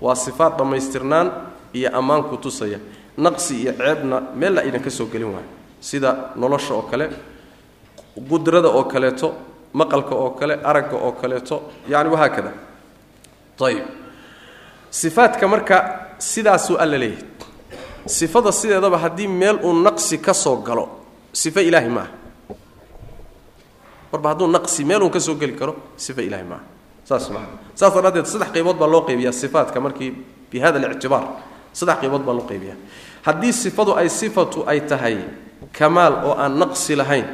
[0.00, 1.30] waa sifaat dhammaystirnaan
[1.74, 2.78] iyo ammaan ku tusaya.
[3.18, 5.50] Naqsi iyo ceebna meel la aydan ka soo gelin waayo.
[5.80, 7.10] Sida nolosha oo kale
[8.30, 9.34] qudrada oo kaleeto
[9.72, 11.56] maqalka oo kale aragga oo kaleeto
[11.88, 12.52] yani wahaakada
[13.62, 13.84] ayib
[14.90, 15.76] sifaadka marka
[16.18, 17.26] sidaasuu alla leeyahay
[18.06, 20.84] sifada sideedaba haddii meel uu naqsi ka soo galo
[21.32, 22.10] sifo ilaahi maaha
[24.12, 26.64] marba hadduu naqsi meelun ka soo geli karo sifa ilahi maaha
[27.08, 30.10] saas maa saas daraaddeed saddex qaybood baa loo qaybiyaa sifaadka markii
[30.50, 31.24] bi hada alictibaar.
[31.72, 32.76] Saddex qaybood baa loo qaybiyaa.
[33.22, 35.16] Haddii sifadu ay sifatu ay tahay
[35.78, 37.24] kamaal oo aan naqsi lahayn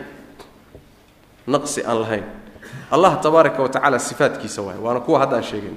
[1.55, 2.25] naqsi aan lahayn.
[2.91, 5.77] Allah tabaaraka wa tacaala sifaadkiisa waay waana kuwa hadda aan sheegayn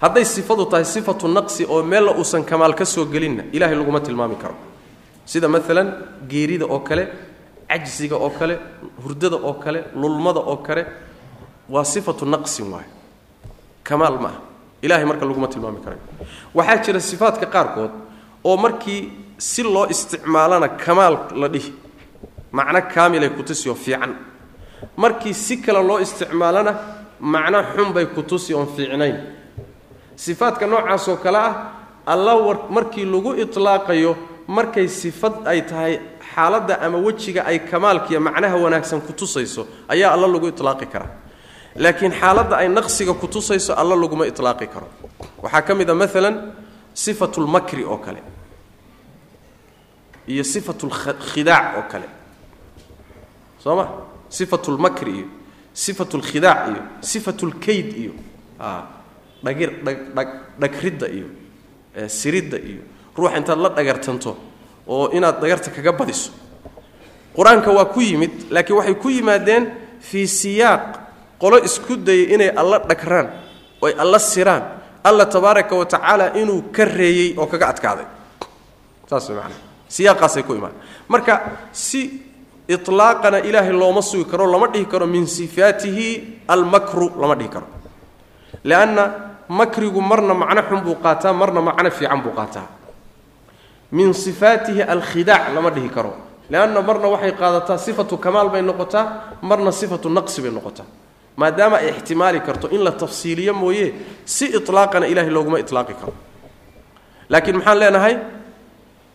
[0.00, 4.36] hadday sifadu tahay sifatu naqsi oo meella uusan kamaal ka soo gelinna ilahay laguma tilmaami
[4.36, 4.54] karo.
[5.24, 5.88] Sida maalan
[6.28, 7.08] geerida oo kale
[7.68, 8.58] cajsiga oo kale
[9.02, 10.86] hurdada oo kale lulmada oo kale
[11.68, 12.84] waa sifatu naqsin waay
[13.82, 14.30] kamaal ma
[14.84, 16.02] ah marka laguma tilmaami karayo
[16.54, 17.92] waxaa jira sifaadka qaarkood
[18.44, 21.72] oo markii si loo isticmaalana kamaal la dhihi
[22.52, 24.14] macno kaamilay kutusi oo fiican
[24.96, 26.72] markii si kale loo isticmaalana
[27.20, 29.16] macno xunbay kutusi oon fiicnayn.
[30.16, 31.54] Sifaadka noocaasoo kale ah
[32.06, 32.32] alla
[32.70, 34.16] markii lagu itlaaqayo
[34.46, 36.00] markay sifad ay tahay
[36.34, 41.10] xaaladda ama wejiga ay kamaalkiiyo macnaha wanaagsan kutusayso ayaa alla lagu itlaaqi karaa
[41.76, 44.88] laakiin xaaladda ay naqsiga kutusayso alla laguma itlaaqi karo.
[45.42, 46.52] Waxaa ka mid a maalan
[46.94, 48.22] sifatu lmakri oo kale.
[50.28, 52.08] Iyo sifatu lkhidaac oo kale.
[53.62, 53.84] Soo ma
[54.36, 55.26] sifatu lmakri iyo
[55.82, 58.12] sifatu lkhidaac iyo sifatu lkayd iyo
[60.60, 61.28] dhagridda iyo
[62.08, 62.82] siridda iyo
[63.16, 64.36] ruux intaad la dhagartanto
[64.88, 66.30] oo inaad dhagarta kaga badiso.
[67.36, 69.64] Qur'aanka waa ku yimid laakiin waxay ku yimaadeen
[70.00, 70.84] fii siyaaq
[71.38, 73.28] qolo isku dayay inay alla dhagraan
[73.82, 74.62] oy alla siraan
[75.04, 78.06] alla tabaaraka wa tacaala inuu ka reeyey oo kaga adkaaday.
[79.10, 79.54] Saas way macana
[79.88, 80.72] siyaaqaasay ku imaan.
[81.08, 81.34] Marka
[81.72, 82.00] si
[82.68, 87.66] itlaaqana ilaahay looma sugi karo lama dhihi karo min sifaatihi almakru lama dhihi karo.
[88.64, 89.12] Lianna
[89.48, 92.66] makrigu marna macno xun buu qaataa marna macno fiican buu qaataa.
[93.92, 96.14] Min sifaatihi alkhidaac lama dhihi karo.
[96.50, 100.86] Leanna marna waxay qaadataa sifatu kamaal bay noqotaa marna sifatu naqsi bay noqotaa.
[101.36, 103.94] Maadaama ay ixtimaali karto in la tafsiiliyo mooye
[104.24, 106.14] si ilaaqana ilahay looguma ilaaqi karo.
[107.28, 108.16] Laakiin maxaan leenahay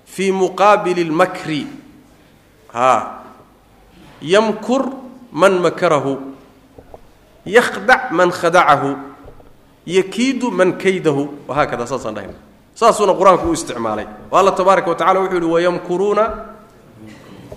[0.05, 1.67] fii muqaabili lmakri
[2.73, 3.18] a
[4.21, 4.89] yamkur
[5.31, 6.35] man makarahu
[7.45, 8.97] yakhdac man khadacahu
[9.85, 11.47] yakiidu man kaydahu.
[11.47, 12.37] Wahaakada saasaan dhahayna.
[12.75, 14.07] Saasuuna qur'aanku u isticmaalay.
[14.31, 16.23] Oo alla tabaaraka wa tacala wuxuu yihi wayamkuruuna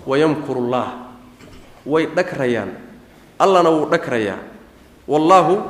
[0.05, 1.15] wayamkuru llah
[1.85, 2.75] way dhagrayaan
[3.39, 4.39] allana wuu dhagrayaa
[5.07, 5.63] wallaahu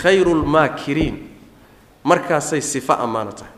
[0.00, 1.28] khayru lmaakiriin
[2.04, 3.52] markaasay sifo ammaano tahay.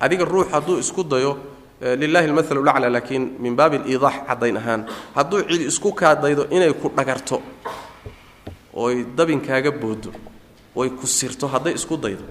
[0.00, 1.36] Adiga ruux hadduu isku dayo
[1.80, 4.80] lilahi almahalu lacla laakiin min baabi aliidaax caddayn ahaan.
[5.16, 7.40] Hadduu cid isku kaadaydo inay ku dhagarto
[8.74, 10.12] oy dabinkaaga boodo
[10.76, 12.24] oy ku sirto hadday isku daydo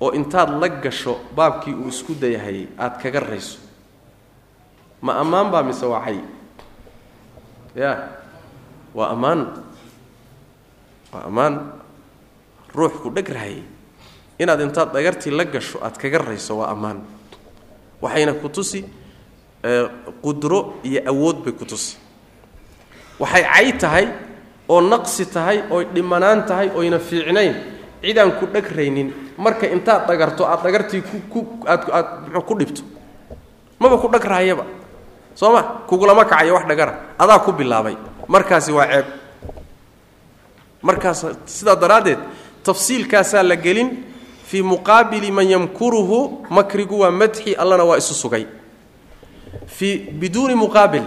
[0.00, 3.58] oo intaad la gasho baabkii uu isku dayahayay aad kaga rayso.
[5.00, 6.20] Ma ammaan baa mise waa cay
[7.74, 8.08] ya
[8.94, 9.40] waa ammaan.
[11.12, 11.54] Waa ammaan.
[12.74, 13.62] Ruux ku dheg rahayay
[14.38, 17.00] inaad intaad dhagartii la gasho aad kaga rayso waa ammaan
[18.02, 18.84] waxayna ku tusi
[20.22, 21.96] qudro iyo awood bay ku tusi.
[23.18, 24.06] Waxay cay tahay
[24.68, 27.54] oo naqsi tahay ooy dhimanaan tahay oyna fiicnayn.
[28.02, 29.08] Cidaan ku dheg raynin.
[29.38, 32.82] Marka intaad dhagarto aad dhagartii ku aad aad mxuu ku dhibto.
[33.80, 34.64] Maba ku dhag rahayaba
[35.34, 35.62] soo ma?
[35.88, 36.92] Kugulama kacayo wax dhagara.
[37.18, 37.96] Adaa ku bilaabay.
[38.28, 39.06] Markaasi waa ceeb.
[40.82, 42.18] Markaas sidaa daraaddeed
[42.62, 43.90] tafsiilkaasaa la gelin
[44.48, 48.46] fii muqaabili man yamkuruhu makrigu waa madxi allana waa isu sugay.
[49.66, 51.04] Fii biduuni muqaabil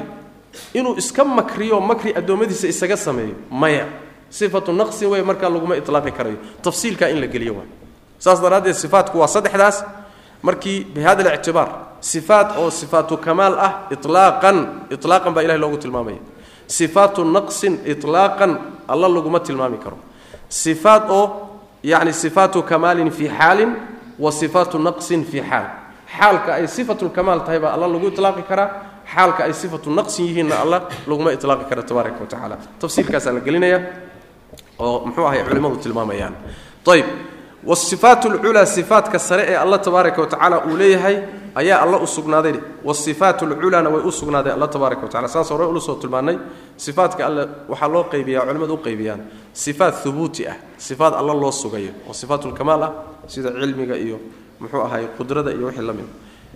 [0.73, 3.87] inuu iska makriyo makri addoommadiisa isaga sameeyo maya.
[4.29, 6.37] Sifatu naqsin wey markaa laguma ilaaqi karayo.
[6.61, 7.67] Tafsiilkaa in la geliyo waa.
[8.19, 9.83] Saas daraaddeed sifaatku waa saddexdaas.
[10.41, 11.69] Markii bihada alictibaar
[11.99, 16.17] sifaat oo sifaatu kamaal ah ilaaqan ilaaqan baa ilahay loogu tilmaamaya.
[16.67, 19.97] Sifaatu naqsin ilaaqan alla laguma tilmaami karo.
[20.49, 21.51] Sifaat oo
[21.84, 23.71] yacni sifaatu kamaalin fii xaalin
[24.19, 25.65] wa sifaatu naqsin fii xaal.
[26.17, 28.69] Xaalka ay sifatulkamaal tahay baa alla lagu ilaaqi karaa
[29.13, 32.57] xaalka ay sifatu naqsin yihiinna alla laguma ilaaqi kara tabaaraka wa tacaala.
[32.79, 33.79] Tafsiirkaasaa la gelinaya
[34.79, 36.36] oo muxuu ahay culimmadu tilmaamayaan.
[36.91, 37.05] Ayb
[37.64, 41.18] wasifaat lculaa sifaatka sare ee alla tabaaraka wa tacaala uu leeyahay
[41.55, 42.53] ayaa alla u sugnaaday.
[42.84, 46.38] wasifaat lculaana way u sugnaaday alla tabaaraka wa tacala saas hore ulu soo tilmaannay
[46.78, 49.22] sifaatka alle waxaa loo qaybiyaa culimmadu u qaybiyaan.
[49.53, 51.91] sifaat hubuuti ah sifaat alla loo sugayo.
[52.07, 52.91] oo sifaatlkamaal ah
[53.28, 54.20] sida cilmiga iyo
[54.59, 55.93] muxuu ahay qudrada iyo wixii la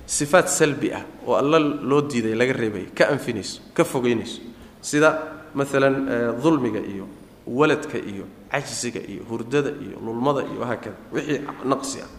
[0.06, 4.42] sifaat salbi ah oo alla loo diiday laga reebay ka anfinayso ka fogeynayso.
[4.82, 5.10] sida
[5.54, 5.96] maalan
[6.44, 7.06] dulmiga iyo
[7.48, 8.26] waladka iyo
[8.56, 12.10] cajsiga iyo hurdada iyo lulmada iyo wahaakada wixii naqsi ah.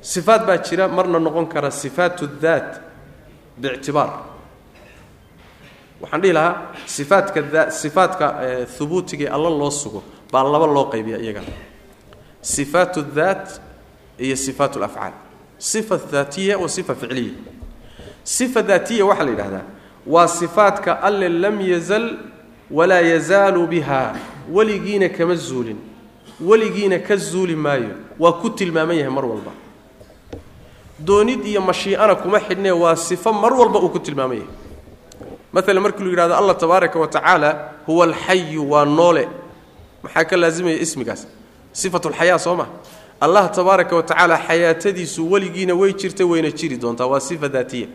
[0.00, 2.80] Sifaat baa jira marna noqon kara sifaat daat
[3.60, 4.10] biictibaar.
[6.00, 8.26] Waxaan dhihi lahaa sifaatka daa sifaatka
[8.78, 11.52] hubuutigae alla loo sugo baa laba loo qaybiya iyagana
[12.42, 13.60] sifaat daat
[14.18, 15.12] iyo sifaat lafcaal
[15.58, 17.34] sifa daatiya wa sifa ficliya.
[18.24, 19.66] Sifa daatiya waxaa la yidhahdaa
[20.06, 22.18] waa sifaatka alle lam yazal
[22.70, 24.16] walaa yazaalu biha
[24.50, 25.76] weligiina kama zuulin
[26.40, 29.52] weligiina ka zuuli maayo waa ku tilmaaman yahay mar walba.
[30.98, 34.50] Doonid iyo mashii'ana kuma xidhnee waa sifo mar walba uu ku tilmaaman yahay.
[35.52, 39.28] Maalan markii lu yidhahdo allah tabaaraka wa tacaala huwa alxayu waa noole.
[40.02, 41.26] Maxaa ka laasimaya ismigaas?
[41.72, 42.66] Sifatulxayaa soo ma?
[43.20, 47.86] Allah tabaaraka wa tacaala xayaatadiisu weligiina way jirta wayna jiri doontaa waa sifa daatiya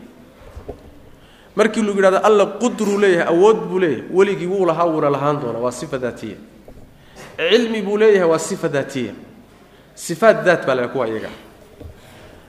[1.56, 5.58] markii lu yidhahdo alla qudruu leeyahay awood buu leeyahay weligii wuu lahaa wuuna lahaan doona
[5.58, 6.36] waa sifa daatiya.
[7.50, 9.12] Cilmi buu leeyahay waa sifa daatiya.
[9.94, 11.28] Sifaat daat baa la kuwa iyaga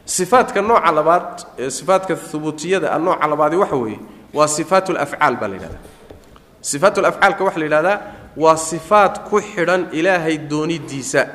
[0.06, 4.00] sifaatka nooca labaad ee sifaatka hubuutiyada a nooca labaadi waxa weeye
[4.34, 5.80] waa sifaat lafcaal baa la yidhahdaa.
[6.62, 8.00] Sifaat lafcaalka waxaa la yidhahdaa
[8.38, 11.28] waa sifaat ku xidhan ilaahay doonidiisa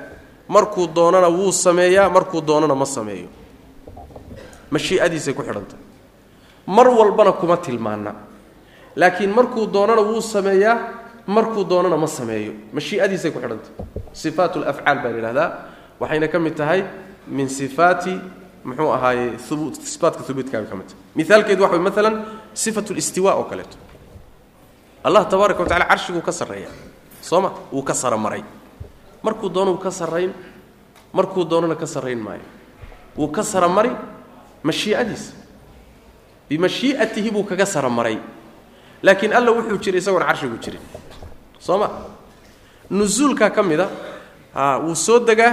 [0.49, 3.29] markuu doonana wuu sameeyaa markuu doonana ma sameeyo.
[4.71, 5.79] Mashiiadiisay ku xidhantah
[6.67, 8.15] mar walbana kuma tilmaana
[8.97, 10.79] laakiin markuu doonana wuu sameeyaa
[11.27, 12.53] markuu doonana ma sameeyo.
[12.73, 13.71] Mashiiadiisay ku xidhantah
[14.13, 15.49] sifaat lafcaal baa yidhahdaa
[16.01, 16.85] waxayna ka mid tahay
[17.29, 18.21] min sifaati
[18.65, 22.15] muxuu ahaaye ubuut sifaatka hubuudkaabay ka mid tahay miaalkeedu waxa way maalan
[22.55, 23.77] sifat listiwa oo kaleeto.
[25.05, 26.69] Allah tabaaraka wa tacala carshiguu ka sarreeya.
[27.21, 27.53] Soo ma?
[27.73, 28.45] Wuu ka saramaray.
[29.23, 30.33] Markuu doono wuu ka sarrayn
[31.13, 32.41] markuu doonana ka sarrayn maayo.
[33.17, 33.91] Wuu ka saramari
[34.63, 35.33] mashiiadiisa
[36.49, 38.19] bimashii'atihi buu kaga saramaray
[39.03, 40.81] laakiin alla wuxuu jiray isagoon carshigu jirin.
[41.59, 41.89] Soo ma?
[42.91, 45.53] Nusuulkaa ka mid a wuu soo degaa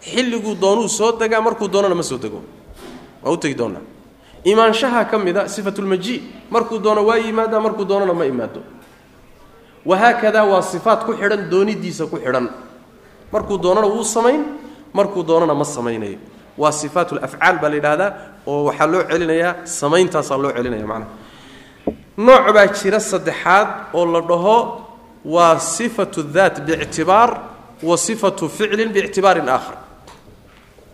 [0.00, 2.42] xilliguu doonuu soo degaa markuu doonana ma soo dego.
[3.22, 3.80] Waa u tegi doonaa.
[4.44, 8.60] Imaanshaha ka mid a sifatulmaji markuu doono waa yimaadaa markuu doonana ma imaado.
[9.86, 12.48] Wahaakadaa waa sifaat ku xidhan doonidiisa ku xidhan.
[13.32, 14.44] Markuu doonana wuu samayn
[14.92, 16.18] markuu doonana ma samaynayo
[16.58, 18.10] waa sifaat lafcaal baa la yidhaahdaa
[18.46, 21.10] oo waxaa loo celinayaa samayntaasa loo celinaya macnaha.
[22.26, 24.56] Nooc baa jira saddexaad oo la dhaho
[25.24, 27.30] waa sifatu daat biictibaar
[27.82, 29.76] wa sifatu ficlin biictibaarin aakhar.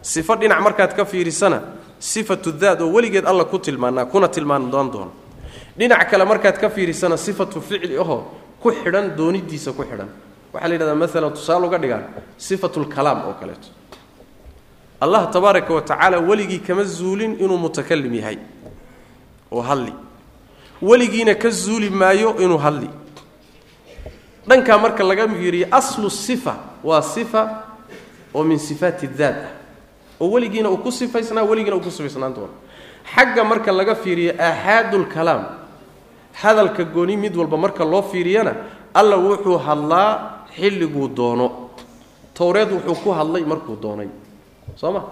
[0.02, 1.58] Sifo dhinac markaad ka fiirisana
[1.98, 5.12] sifatu daat oo weligeed alla ku tilmaanaa kuna tilmaan doon doono
[5.78, 8.24] dhinac kale markaad ka fiirisana sifatu ficli ahoo
[8.62, 10.08] ku xidhan doonidiisa ku xidhan.
[10.52, 12.04] Waxaa la yidhahdaa maalan tusaale uga dhigaan
[12.36, 13.68] sifatulkalaam oo kaleeto
[15.02, 18.38] allah tabaaraka wa tacaala weligii kama zuulin inuu mutakalim yahay.
[19.50, 19.92] Oo hadli.
[20.82, 22.90] Weligiina ka zuuli maayo inuu hadli.
[24.46, 27.64] Dhankaa marka laga fiiriyo aslu sifa waa sifa
[28.34, 29.50] oo min sifaati daat ah.
[30.20, 32.54] Oo weligiina uu ku sifaysnaa weligiina uu ku sifaysnaan doono
[33.14, 35.44] xagga marka laga fiiriyo aaxaadulkalaam
[36.32, 38.54] hadalka gooni mid walba marka loo fiiriyana
[38.94, 41.70] alla wuxuu hadlaa xilliguu doono.
[42.34, 44.08] Towreed wuxuu ku hadlay markuu doonay
[44.76, 45.02] soo ma?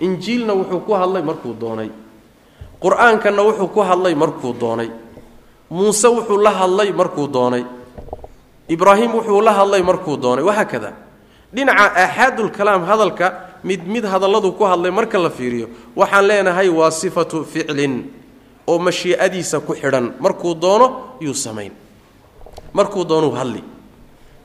[0.00, 1.90] Injiilna wuxuu ku hadlay markuu doonay.
[2.82, 4.90] Qur'aankanna wuxuu ku hadlay markuu doonay.
[5.70, 7.64] Muuse wuxuu la hadlay markuu doonay.
[8.68, 10.44] Ibraahim wuxuu la hadlay markuu doonay.
[10.44, 10.92] Wahaakada
[11.54, 13.26] dhinaca aaxaadulkalaam hadalka
[13.64, 18.04] mid mid hadalladu ku hadlay marka la fiiriyo waxaan leenahay waa sifatu ficlin
[18.66, 20.12] oo mashii'adiisa ku xidhan.
[20.20, 21.72] Markuu doono yuu samayn.
[22.74, 23.64] Markuu doonuu hadli.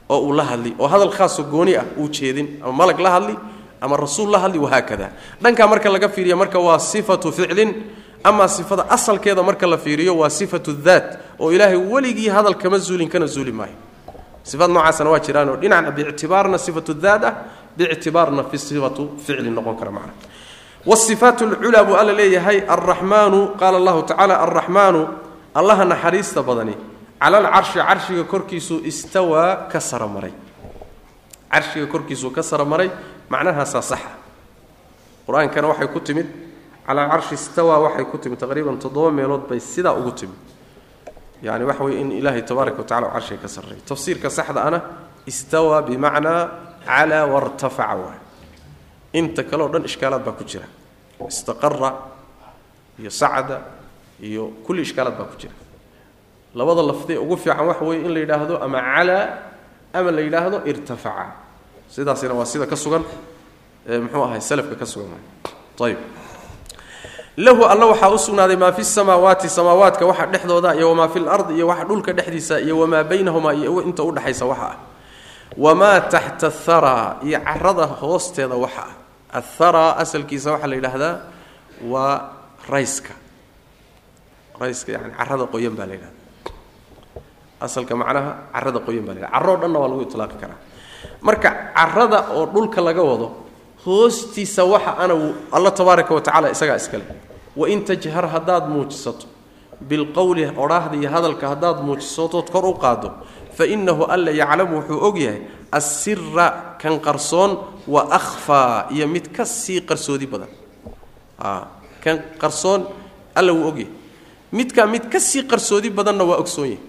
[0.09, 0.75] Oo uu la hadli.
[0.79, 2.61] Oo hadal khaaso gooni ah uu jeedin.
[2.63, 3.35] Ama malag la hadli
[3.81, 5.09] ama rasuul la hadli wahaakada
[5.41, 7.73] dhankaa marka laga fiiriya marka waa sifatu ficlin
[8.23, 13.09] amaa sifada asalkeeda marka la fiiriyo waa sifatu daat oo ilaahay weligii hadal kama zuulin
[13.09, 13.73] kana zuuli maayo.
[14.43, 17.33] Sifaad noocaasna waa jiraanoo dhinacna biictibaarna sifatu daat ah
[17.77, 20.13] biictibaarna fi sifatu ficli noqon kara macna.
[20.85, 25.01] Wasifaat lculaa buu alla leeyahay alraxmaanu qaala allahu tacala alraxmaanu
[25.59, 26.75] allaha naxariista badani
[27.21, 30.33] cala alcarshi carshiga korkiisuu istawaa ka saramaray
[31.51, 32.89] carshiga korkiisuu ka saramaray
[33.33, 34.11] macnahaasaa saxa.
[35.27, 36.27] Qur'aankana waxay ku timid
[36.85, 40.39] cala alcarshi istawaa waxay ku timid taqriiban toddoba meelood bay sidaa ugu timid.
[41.45, 44.79] Yani waxa weye in ilaahay tabaaraka wa tacala carshiga ka sarreeya tafsiirka saxda ana
[45.31, 46.41] istawaa bimacnaa
[46.85, 48.19] calaa wartafaca waay
[49.19, 50.67] inta kale o dhan ishkaalaad baa ku jira.
[51.31, 51.91] Istaqara
[52.99, 53.57] iyo sacda
[54.27, 55.53] iyo kulli ishkaalaad baa ku jira.
[56.55, 59.25] Labada lafdee ugu fiican waxa weeye in la yidhaahdo ama calaa
[59.93, 61.25] ama la yidhaahdo irtafaca
[61.91, 63.03] sidaasina waa sida ka sugan
[64.03, 65.19] muxuu ahay salafka ka sugan
[65.81, 65.99] ayb
[67.37, 71.53] lahu alla waxaa u sugnaaday maa fi samaawaati samaawaadka waxa dhexdooda iyo wamaa fi lardi
[71.59, 74.77] iyo waxa dhulka dhexdiisa iyo wamaa baynahumaa iyo inta udhexaysa waxa ah.
[75.57, 78.93] Wamaa taxta athara iyo carada hoosteeda waxa ah.
[79.39, 81.15] Athara asalkiisa waxaa la yidhaahdaa
[81.91, 82.15] waa
[82.69, 83.13] rayska.
[84.59, 86.19] Rayska yani carada qoyan baa la yidhahda
[87.59, 90.59] asalka macnaha carada qoyan baa la yidhahda carro o dhanna waa lagu itlaaqi karaa
[91.21, 93.27] marka carada oo dhulka laga wado
[93.85, 95.13] hoostiisa waxa ana
[95.51, 97.05] alla tabaaraka wa tacala isagaa iskale
[97.55, 99.25] wain tajhar haddaad muujisato
[99.89, 103.09] bilqowli odhaahda iyo hadalka haddaad muujisatood kor u qaado
[103.57, 105.41] fa innahu alla yaclamu wuxuu og yahay
[105.71, 106.47] assira
[106.81, 107.51] kan qarsoon
[107.87, 110.49] wa akhfaa iyo mid ka sii qarsoodi badan.
[112.03, 112.85] Kan qarsoon
[113.35, 113.89] alla wuu ogyahay
[114.51, 116.79] midkaa mid ka sii qarsoodi badanna waa ogsoon yahay.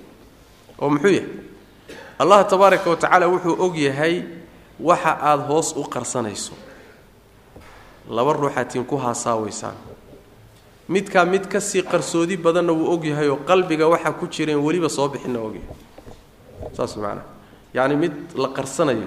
[0.81, 1.29] Oo muxuu yahay
[2.23, 4.23] allah tabaaraka wa tacaala wuxuu og yahay
[4.81, 6.53] waxa aada hoos u qarsanayso.
[8.11, 9.75] Laba ruuxaatiin ku haasaawaysaan.
[10.89, 15.09] Midkaa mid ka sii qarsoodi badanna wuu ogyahay oo qalbiga waxa ku jireen weliba soo
[15.09, 15.69] bixinna ogyahay
[16.77, 17.25] saas macanaha
[17.75, 19.07] yacni mid la qarsanayo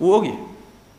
[0.00, 0.38] wuu ogyahay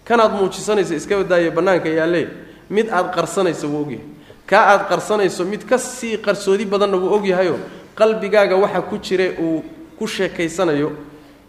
[0.08, 2.28] kanaad muujisanaysa iska badaaye bannaanka yaallee
[2.70, 4.06] mid aad qarsanayso wuu ogyahay
[4.48, 7.60] kaa aad qarsanayso mid ka sii qarsoodi badanna wuu ogyahayoo
[7.96, 9.64] qalbigaaga waxa ku jira uu
[10.00, 10.92] ku sheekaysanayo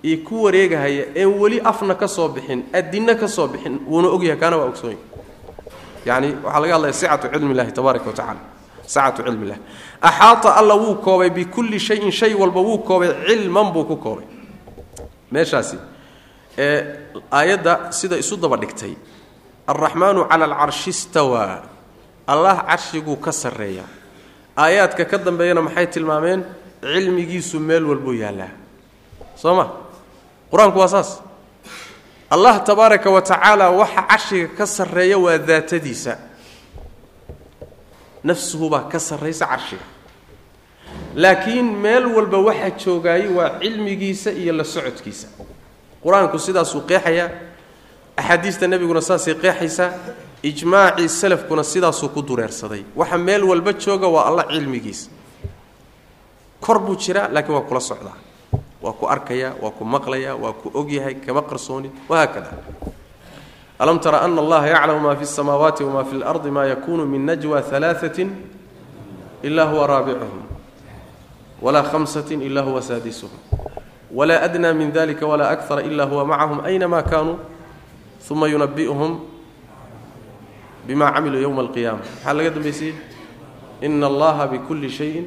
[0.03, 4.39] iyo ku wareegahaya een weli afna ka soo bixin adinna ka soo bixin wuuna ogyahay
[4.39, 4.97] kaana waa ogsoony
[6.07, 8.41] yani waxaa laga hadlaya sicatu cilmi tabaaraka wa tacala
[8.87, 9.59] sacatu cilmi illah
[10.01, 14.27] axaata alla wuu koobay bikulli shayin shay walba wuu koobay cilman buu ku koobay.
[15.31, 15.79] Meeshaasi
[16.59, 16.85] ee
[17.31, 18.95] aayadda sida isu daba dhigtay
[19.67, 21.63] alraxmaanu cala alcarshi istawaa.
[22.27, 23.85] Allah carshiguu ka sarreeya.
[24.57, 26.45] Aayaadka ka dambeeyana maxay tilmaameen?
[26.83, 28.51] Cilmigiisu meel walbuu yaallaa
[29.35, 29.86] soo ma
[30.51, 31.21] qur'aanku waa saas.
[32.31, 36.19] Allah tabaaraka wa tacaala waxa carshiga ka sarreeya waa daatadiisa.
[38.25, 39.85] Nafsuhubaa ka sarraysa carshiga.
[41.15, 45.29] Laakiin meel walba waxa joogaayey waa cilmigiisa iyo la socodkiisa.
[46.03, 47.31] Qur'aanku sidaasuu qeexayaa
[48.17, 49.91] axaadiista nebiguna saasay qeexaysaa
[50.43, 52.83] ijmaacii salafkuna sidaasuu ku dureersaday.
[52.97, 55.11] Waxa meel walba jooga waa alla cilmigiisa.
[56.61, 58.17] Kor buu jiraa laakiin waa kula socdaa
[58.86, 62.52] waa ku arkaya waa ku maqlaya waa ku ogyahay kama qarsoonid wahaakada
[63.80, 67.62] alam tara ana allaha yaclamu ma fi اsamaawaati wma fi اlardi ma yakunu min najwa
[67.72, 68.28] alaaثaة
[69.44, 70.42] ila huwa raabicuhum
[71.62, 73.38] walaa hamsaة ila huwa saadisuhum
[74.14, 77.38] walaa adnى min dalika walaa akara ila huwa macahum aynama kanuu
[78.30, 79.20] uma yunabi'uhum
[80.88, 82.94] bima camiluu ywma اlqiyama maxaa laga dambaysayey
[83.82, 85.26] ina allaha bikuli shayin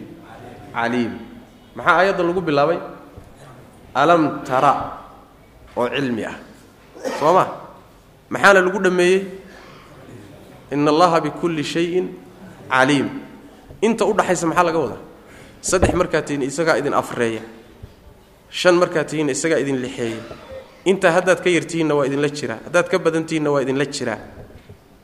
[0.74, 1.12] caliim
[1.74, 2.78] maxaa aayadda lagu bilaabay
[3.95, 4.73] Alam tara
[5.77, 6.35] oo cilmi ah.
[7.19, 7.45] Soo ma
[8.29, 9.21] maxaana lagu dhammeeyey?
[10.71, 12.07] Ina allaha bikulli shayin
[12.69, 13.09] caliim.
[13.81, 15.01] Inta u dhaxaysa maxaa laga wadaa?
[15.61, 17.41] Saddex markaad tihiin isagaa idin afreeya.
[18.49, 20.21] Shan markaad tihiinna isagaa idin lixeeya.
[20.85, 24.19] Intaa haddaad ka yartihiinna waa idinla jiraa haddaad ka badantihiinna waa idinla jiraa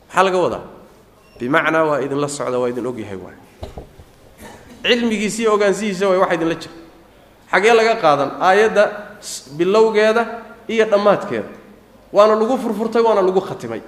[0.07, 0.63] maxaa laga wadaa?
[1.39, 3.37] Bimacnaa waa idinla socda waa idin ogyahay waay.
[4.85, 6.73] Cilmigiisa iyo ogaansihiisa waay waxa idinla jira
[7.51, 8.83] xagee laga qaadan aayadda
[9.57, 10.23] bilowgeeda
[10.67, 11.49] iyo dhammaadkeeda.
[12.15, 13.81] Waana lagu furfurtay waana lagu khatimay.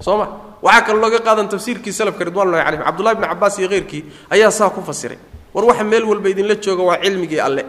[0.00, 0.26] Soo ma?
[0.62, 2.84] Waxaa kaloo looga qaadan tafsiirkii salafka ridwanullahi calayhim.
[2.84, 5.18] Cabdullahi bni cabbaas iyo keyrkii ayaa saa ku fasiray.
[5.54, 7.64] War waxa meel walba idinla jooga waa cilmigii alle.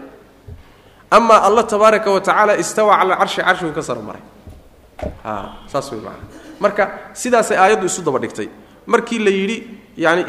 [1.11, 4.21] Amaa alla tabaaraka wa tacaala istawa cala alcarshi carshigu ka saro maray.
[5.25, 6.21] A saas wey maana
[6.59, 6.83] marka
[7.13, 8.49] sidaasay aayaddu isu daba dhigtay.
[8.85, 9.57] Markii la yidhi
[9.97, 10.21] yani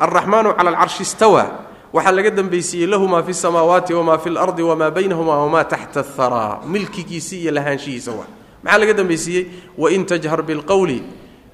[0.00, 4.90] alraxmaanu cala alcarshi istawa waxaa laga dambaysiiyey lahu maa fi samaawaati wamaa fi lardi wamaa
[4.90, 8.28] baynahuma wamaa taxta aharaa milkigiisii iyo lahaanshihiisa waa.
[8.62, 9.44] Maxaa laga dambaysiiyey
[9.78, 11.02] wain tajhar bilqowli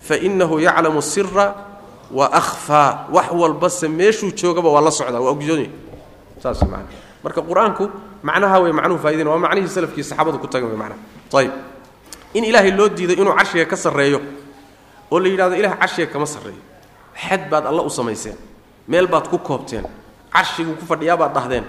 [0.01, 1.55] fainahu yaclamu sira
[2.11, 5.21] wa ahfaa wax walbase meeshuu joogaba waa la socdaa.
[5.21, 5.71] Waa ogsoony
[6.43, 6.85] saas man
[7.25, 7.85] marka qur'aanku
[8.23, 11.01] macnaha wey macnuhu faaidayn waa macnihii salafkii saxaabadu ku tagan wey macnaha
[11.39, 11.53] ayib
[12.35, 14.21] in ilaahay loo diiday inuu carshiga ka sarreeyo
[15.11, 16.61] oo la yidhahdo ilaah carshiga kama sarreeyo.
[17.17, 18.37] Xad baad alla u samayseen.
[18.89, 19.85] Meel baad ku koobteen
[20.37, 21.65] carshiguu ku fadhiyaa baad dhahdeen.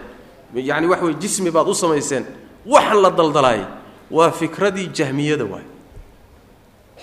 [0.55, 2.25] Yacni wax wey jismi baad u samayseen.
[2.65, 3.65] Waxaan la daldalaayay
[4.11, 5.63] waa fikradii jahmiyada waay.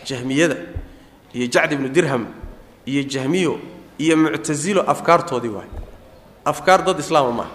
[0.08, 0.56] Jahmiyada
[1.34, 2.26] iyo jacd ibnu dirham
[2.86, 3.58] iyo jahmiyo
[3.98, 5.68] iyo muctasilo afkaartoodii waay.
[6.44, 7.54] Afkaar dad islaama maaha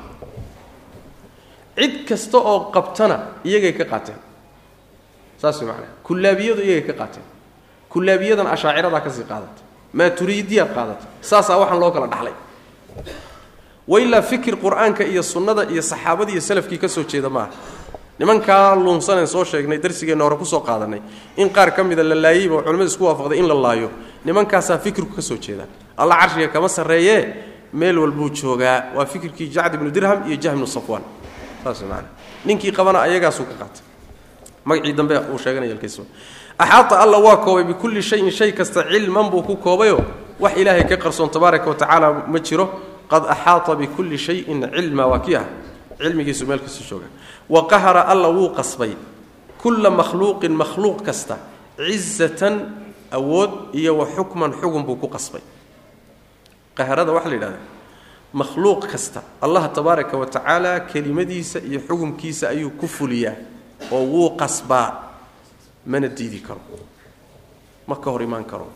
[1.80, 4.18] cid kasta oo qabtana iyagay ka qaateen.
[5.42, 7.26] Saas macanaha kullaabiyadu iyagay ka qaateen.
[7.90, 9.62] Kullaabiyadan ashaaciradaa ka sii qaadata.
[9.94, 11.06] Maaturiidiyaad qaadata.
[11.22, 12.34] Saasaa waxaan loo kala dhaxlay
[13.92, 17.50] wailaa fikir qur'aanka iyo sunnada iyo saxaabadii iyo salafkii ka soo jeeda maaha.
[18.20, 21.02] Nimankaa luunsaneen soo sheegnay darsigeenna hore ku soo qaadanay.
[21.38, 23.90] In qaar ka mida la laayeyba culimmadu isku waafaqday in la laayo.
[24.26, 25.66] Nimankaasaa fikirku ka soo jeeda.
[25.98, 27.34] Alla carshiga kama sarreeyee
[27.74, 28.92] meel walbuu joogaa.
[28.96, 31.02] Waa fikirkii jacd ibnu dirham iyo jahm ibnu safwaan.
[31.64, 32.08] Saas maana
[32.46, 33.84] ninkii qabana ayagaasuu ka qaatay.
[34.66, 36.04] Magacii dambe uu sheeganaya alkiisba
[36.60, 40.04] axaata alla waa koobay bikulli shayin shay kasta cilman buu ku koobayoo
[40.40, 42.70] wax ilaahay ka qarsoon tabaaraka wa tacaala ma jiro
[43.10, 45.40] qad axaata bikulli shayin cilma waa kii
[46.00, 47.08] cilmigiisu meel kasta jooga.
[47.50, 48.94] Wa qahara alla wuu qasbay.
[49.62, 51.38] Kulla makhluuqin makhluuq kasta
[51.78, 52.56] cizatan
[53.12, 55.42] awood iyo wa xukman xugun buu ku qasbay.
[56.78, 57.66] Qaharada waxaa la yidhahdaa
[58.34, 63.36] makhluuq kasta allah tabaaraka wa tacaala kelimadiisa iyo xukumkiisa ayuu ku fuliyaa
[63.92, 65.10] oo wuu qasbaa.
[65.86, 66.62] Mana diidi karo.
[67.88, 68.68] Ma ka hor imaan karo.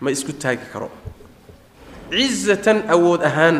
[0.00, 0.90] Ma isku taagi karo
[2.10, 3.56] cizatan awood ahaan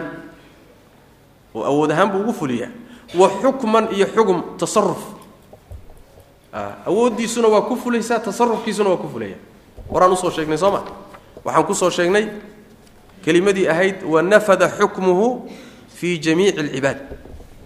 [1.54, 2.70] oo awood ahaan buu ugu fuliyaa.
[3.14, 5.00] Wa xukman iyo xugum tasaruf
[6.86, 9.36] awooddiisuna waa ku fulaysaa tasarufkiisuna waa ku fulaya
[9.92, 10.82] horaan u soo sheegnay soo ma?
[11.44, 12.28] Waxaan ku soo sheegnay
[13.24, 15.48] kelimadii ahayd wanafada xukmuhu
[15.94, 16.98] fii jamiici alcibaad.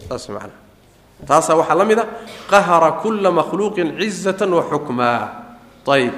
[0.09, 0.53] Saas macana
[1.27, 2.07] taasaa waxaa la mid a
[2.51, 5.19] qahara kulla makhluuqin cizatan wa xukmaa
[5.87, 6.15] ayib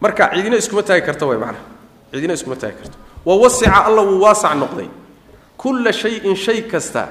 [0.00, 1.64] marka cidina iskuma taagi karta way macnaha
[2.12, 2.96] cidina iskuma taagi karto.
[3.24, 4.88] Wa wasica alla wuu waasac noqday.
[5.56, 7.08] Kulla shayin shay kasta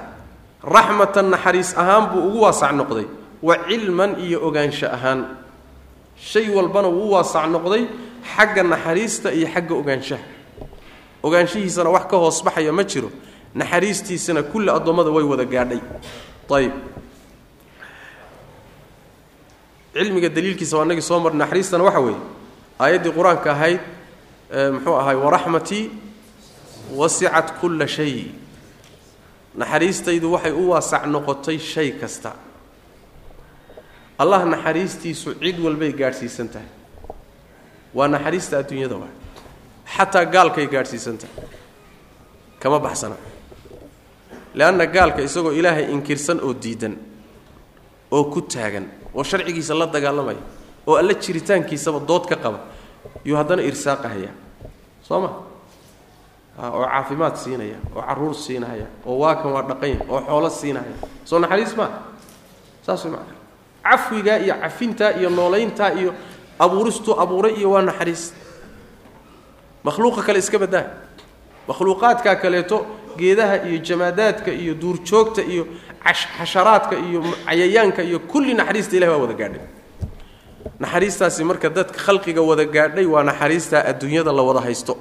[0.64, 3.06] raxmatan naxariis ahaan buu ugu waasac noqday.
[3.42, 5.38] Wa cilman iyo ogaansho ahaan.
[6.18, 7.84] Shay walbana wuu waasac noqday
[8.36, 10.24] xagga naxariista iyo xagga ogaanshaha.
[11.24, 13.12] Ogaanshihiisana wax ka hoos baxaya ma jiro.
[13.56, 15.80] Naxariistiisana kulli addoommada way wada gaadhay.
[16.50, 16.74] Ayib
[19.94, 22.18] cilmiga daliilkiisa waa inagii soo marnay naxariistana waxa weeye
[22.84, 23.80] aayaddii qur'aanka ahayd
[24.74, 25.86] muxuu ahay waraxmatii
[27.00, 28.32] wasicat kulla shay.
[29.60, 32.32] Naxariistaydu waxay u waasac noqotay shay kasta.
[34.22, 36.70] Allah naxariistiisu cid walbay gaadhsiisan tahay.
[37.98, 39.12] Waa naxariista adduunyada waa.
[39.96, 41.36] Xataa gaalkay gaadhsiisan tahay.
[42.62, 43.16] Kama baxsana.
[44.54, 46.96] Leanna gaalka isagoo ilaahay inkirsan oo diidan
[48.12, 50.42] oo ku taagan oo sharcigiisa la dagaalamaya
[50.90, 52.60] oo alla jiritaankiisaba dood ka qaba
[53.26, 54.32] yuu haddana irsaaqahaya
[55.08, 55.30] soo ma
[56.74, 60.94] oo caafimaad siinaya oo carruur siinaya oo waakan waa dhaqanya oo xoolo siinaya.
[61.26, 61.90] Soo naxariis maa
[62.86, 63.36] saas way macana
[63.84, 66.12] cafwigaa iyo cafintaa iyo noolayntaa iyo
[66.60, 68.34] abuuristuu abuuray iyo waa naxariis.
[69.84, 70.86] Makhluuqa kale iska badaa
[71.68, 72.86] makhluuqaadkaa kaleeto
[73.18, 75.64] geedaha iyo jamaadaadka iyo duurjoogta iyo
[76.38, 79.62] xasharaadka iyo cayayaanka iyo kulli naxariista ilahi waa wada gaadhay
[80.80, 84.98] naxariistaasi marka dadka khalqiga wada gaadhay waa naxariistaa adduunyada la wada haysto.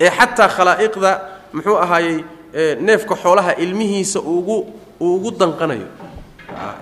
[0.00, 1.10] Ee xataa khalaa'iqda
[1.52, 2.24] muxuu ahaayey
[2.80, 4.56] neefka xoolaha ilmihiisa ugu
[5.00, 5.86] uu ugu danqanayo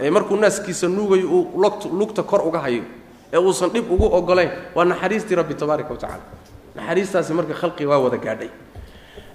[0.02, 1.42] ee markuu naaskiisa nuugayo uu
[1.98, 2.84] lugta kor uga hayo
[3.32, 6.24] ee uusan dhib ugu ogolayn waa naxariistii rabbi tabaaraka wa tacala
[6.76, 8.50] naxariistaasi marka khalqiga waa wada gaadhay.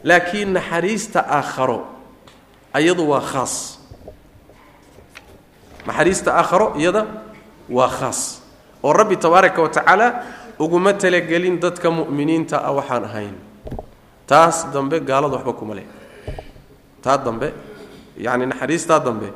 [0.03, 1.79] Laakiin naxariista aakharo
[2.79, 3.79] iyadu waa khaas.
[5.87, 7.05] Naxariista aakharo iyada
[7.69, 8.41] waa khaas.
[8.83, 10.07] Oo rabbi tabaaraka wa tacaala
[10.59, 13.35] uguma talagelin dadka mu'miniinta ah waxaan ahayn.
[14.27, 15.85] Taas dambe gaalada waxba kuma leh.
[17.01, 17.53] Taa dambe
[18.17, 19.31] yacni naxariistaa dambe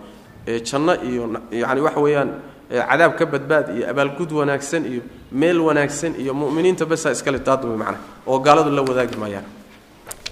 [0.47, 2.29] ee janno iyo yacni waxa weeyaan
[2.71, 5.01] cadaab ka badbaad iyo abaalgud wanaagsan iyo
[5.31, 9.45] meel wanaagsan iyo mu'miniinta basaa iskale taa dambe macna oo gaaladu la wadaagi maayaan.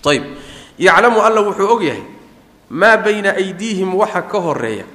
[0.10, 0.24] Ayb
[0.80, 2.04] yaclamu alla wuxuu og yahay
[2.70, 4.86] maa bayna aydiihim waxa ka horreeya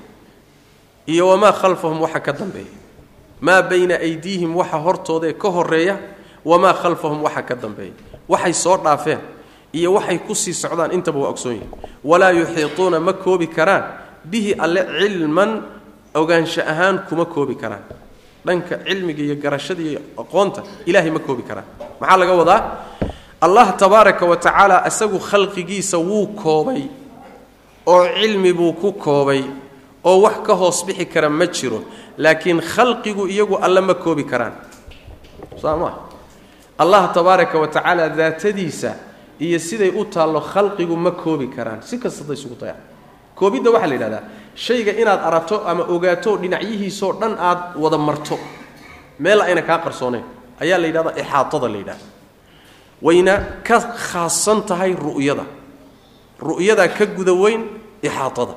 [1.07, 2.72] iyo wamaa khalfahum waxa ka dambeeya
[3.47, 5.97] maa bayna aydiihim waxa hortoodae ka horreeya
[6.45, 7.92] wamaa khalfahum waxa ka dambeeya.
[8.28, 9.20] Waxay soo dhaafeen
[9.72, 11.70] iyo waxay ku sii socdaan intaba waa ogsoon yihiin
[12.05, 13.84] walaa yuxiituuna ma koobi karaan
[14.30, 15.51] bihi alle cilman
[16.14, 17.84] ogaansho ahaan kuma koobi karaan.
[18.47, 21.66] Dhanka cilmiga iyo garashada iyo aqoonta ilaahay ma koobi karaan.
[22.01, 22.61] Maxaa laga wadaa?
[23.45, 26.82] Allah tabaaraka wa tacaala isagu khalqigiisa wuu koobay
[27.86, 29.42] oo cilmi buu ku koobay
[30.05, 31.80] oo wax ka hoos bixi kara ma jiro
[32.18, 34.52] laakiin khalqigu iyagu alle ma koobi karaan.
[35.56, 35.94] Soo maa
[36.78, 38.94] allah tabaaraka wa tacaala daatadiisa
[39.40, 41.82] iyo siday u taallo khalqigu ma koobi karaan.
[41.82, 42.80] Si kastata isugu dayaan
[43.34, 44.22] koobidda waxaa la yidhahdaa
[44.54, 48.38] shayga inaad aragto ama ogaato dhinacyihiisoo dhan aad wada marto.
[49.18, 50.24] Meel ayna kaa qarsooneyn.
[50.60, 52.06] Ayaa la yidhahdaa ixaatada la yidhahda
[53.02, 53.34] wayna
[53.66, 55.44] ka khaasan tahay ru'yada.
[56.40, 57.62] Ru'yadaa ka guda weyn
[58.02, 58.54] ixaatada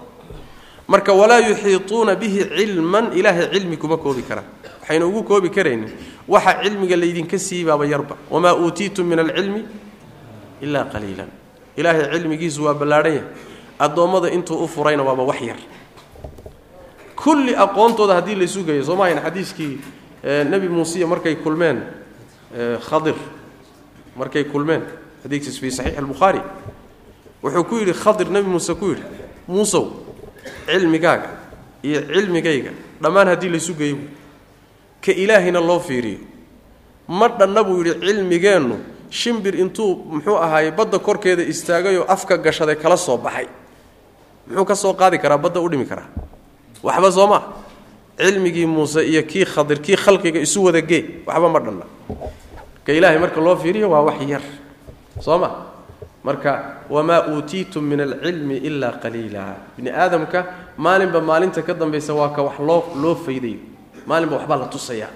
[0.87, 4.45] marka walaa yuxiituuna bihi cilman ilaahay cilmi kuma koobi karaan
[4.81, 5.91] waxayna ugu koobi karaynin.
[6.27, 8.17] Waxa cilmiga laydinka siibaaba yarba.
[8.31, 9.65] Wamaa uutiitum min alcilmi
[10.61, 11.27] ilaa qaliilan.
[11.77, 13.27] Ilaahay cilmigiisu waa ballaadhan yahay.
[13.79, 15.57] Addoommada intuu u furayna waaba wax yar.
[17.15, 19.77] Kulli aqoontooda haddii laysu geeyo soo maahayn xadiiskii
[20.49, 21.83] nebi muusiya markay kulmeen
[22.89, 23.15] khadir.
[24.15, 24.81] Markay kulmeen.
[25.23, 26.41] Xadiiskiis fii saxiix albukhaari.
[27.43, 29.03] Wuxuu ku yidhi khadir nebi muuse ku yidhi
[29.47, 29.85] muusow
[30.67, 31.29] cilmigaaga
[31.83, 33.97] iyo cilmigayga dhammaan haddii laysu geeyo
[35.03, 36.19] ka ilaahayna loo fiiriyo.
[37.07, 38.75] Ma dhanna buu yidhi cilmigeennu
[39.09, 43.47] shimbir intuu muxuu ahaayey badda korkeeda istaagayoo afka gashaday kala soo baxay.
[44.47, 46.09] Muxuu ka soo qaadi karaa badda u dhimi karaa.
[46.83, 47.43] Waxba soo maa
[48.17, 51.23] cilmigii muuse iyo kii khadir kii khalqiga isu wada gee.
[51.25, 51.85] Waxba ma dhanna.
[52.85, 54.41] Ka ilaahay marka loo fiiriyo waa wax yar.
[55.21, 55.66] Soo ma
[56.23, 56.51] marka
[56.89, 59.43] wamaa uutiitum min alcilmi ilaa qaliila.
[59.77, 60.45] Bini aadamka
[60.77, 63.59] maalinba maalinta ka dambaysa waa ka wax loo loo faydayo
[64.05, 65.11] maalinba waxbaa la tusayaa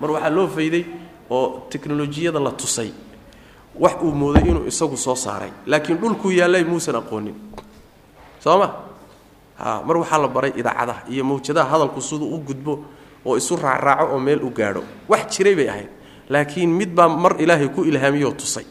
[0.00, 0.84] mar waxaa loo fayday
[1.30, 2.90] oo teknolojiyada la tusay.
[3.78, 5.50] Wax uu mooday inuu isagu soo saaray.
[5.66, 7.34] Laakiin dhulkuu yaallay muusan aqoonin.
[8.42, 8.68] Soo ma?
[9.58, 12.84] A mar waxaa la baray idaacadaha iyo mawjadaha hadalku siduu u gudbo
[13.26, 14.82] oo isu raacraaco oo meel u gaadho.
[15.08, 15.88] Wax jiray bay ahayd.
[16.28, 18.64] Laakiin mid baa mar ilaahay ku ilhaamiyoo tusay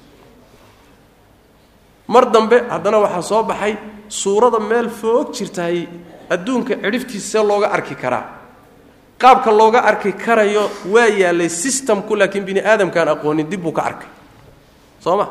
[2.08, 3.74] mar dambe haddana waxaa soo baxay
[4.08, 5.88] suurada meel foog jirtahay
[6.30, 8.26] adduunka cidhiftiisa see looga arki karaa.
[9.20, 14.10] Qaabka looga arki karayo waa yaallay systemku laakiin bini aadamkaan aqoonin dib buu ka arkay.
[15.04, 15.26] Soo ma?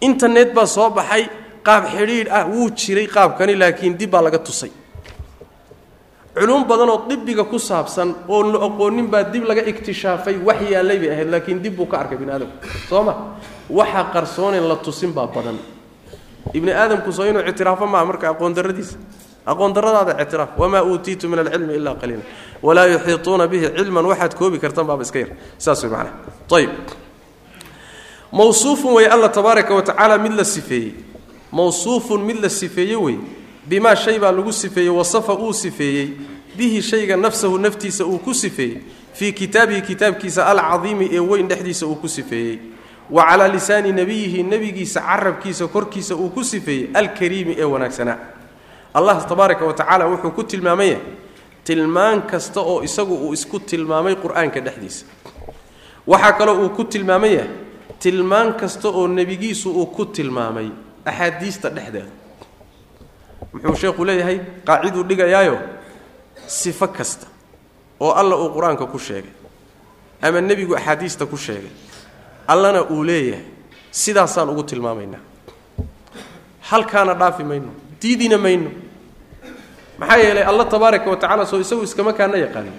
[0.00, 1.28] Internet baa soo baxay
[1.66, 4.70] qaab xidhiidh ah wuu jiray qaabkani laakiin dib baa laga tusay.
[6.34, 11.10] Culum badanoo dibiga ku saabsan oo la aqoonin baa dib laga iktishaafay wax yaallay bay
[11.10, 12.56] ahayd laakiin dib buu ka arkay bini aadamku
[12.88, 13.14] soo ma?
[13.68, 15.58] Waxa qarsoonen la tusin baa badan
[16.54, 18.96] ibni aadamku soo inuu ictiraafo maaha marka aqoon darradiisa.
[19.46, 20.50] Aqoon darradaada ictiraaf.
[20.58, 22.22] Wamaa uutiitu min alcilmi ilaa qaliila.
[22.62, 24.06] Walaa yuxiituuna bihi cilman.
[24.06, 25.28] Waxaad koobi kartan baaba iska yar.
[25.58, 26.14] Saas way macnaha.
[26.56, 26.70] Ayib
[28.32, 30.94] mawsuufun way alla tabaaraka wa tacaala mid la sifeeyey.
[31.52, 33.16] Mawsuufun mid la sifeeye wey
[33.66, 36.08] bimaa shay baa lagu sifeeyey wasafa uu sifeeyey.
[36.56, 38.78] Bihi shayga nafsahu naftiisa uu ku sifeeyey.
[39.12, 42.58] Fii kitaabihi kitaabkiisa alcadiimi ee weyn dhexdiisa uu ku sifeeyey
[43.10, 48.18] wa calaa lisaani nebiyihi nebigiisa carabkiisa korkiisa uu ku sifeeyey alkariimi ee wanaagsanaa
[48.94, 51.04] allah tabaaraka wa tacaala wuxuu ku tilmaamay yahay
[51.64, 55.04] tilmaan kasta oo isagu uu isku tilmaamay qur'aanka dhexdiisa.
[56.06, 57.50] Waxaa kaloo uu ku tilmaaman yahay
[58.02, 60.68] tilmaan kasta oo nebigiisu uu ku tilmaamay
[61.04, 62.10] axaadiista dhexdeeda.
[63.52, 65.58] Muxuu sheekhu leeyahay qaaciduu dhigayaayo
[66.46, 67.26] sifo kasta
[68.00, 69.30] oo alla uu qur'aanka ku sheegay
[70.22, 71.70] ama nebigu axaadiista ku sheegay
[72.46, 73.44] allana uu leeyahay.
[73.90, 75.20] Sidaasaan ugu tilmaamaynaa
[76.60, 77.68] halkaana dhaafi mayno.
[78.02, 78.70] Diidina mayno.
[79.98, 82.72] Maxaa yeelay alla tabaaraka wa tacala soo isagu iskama kaana yaqaanin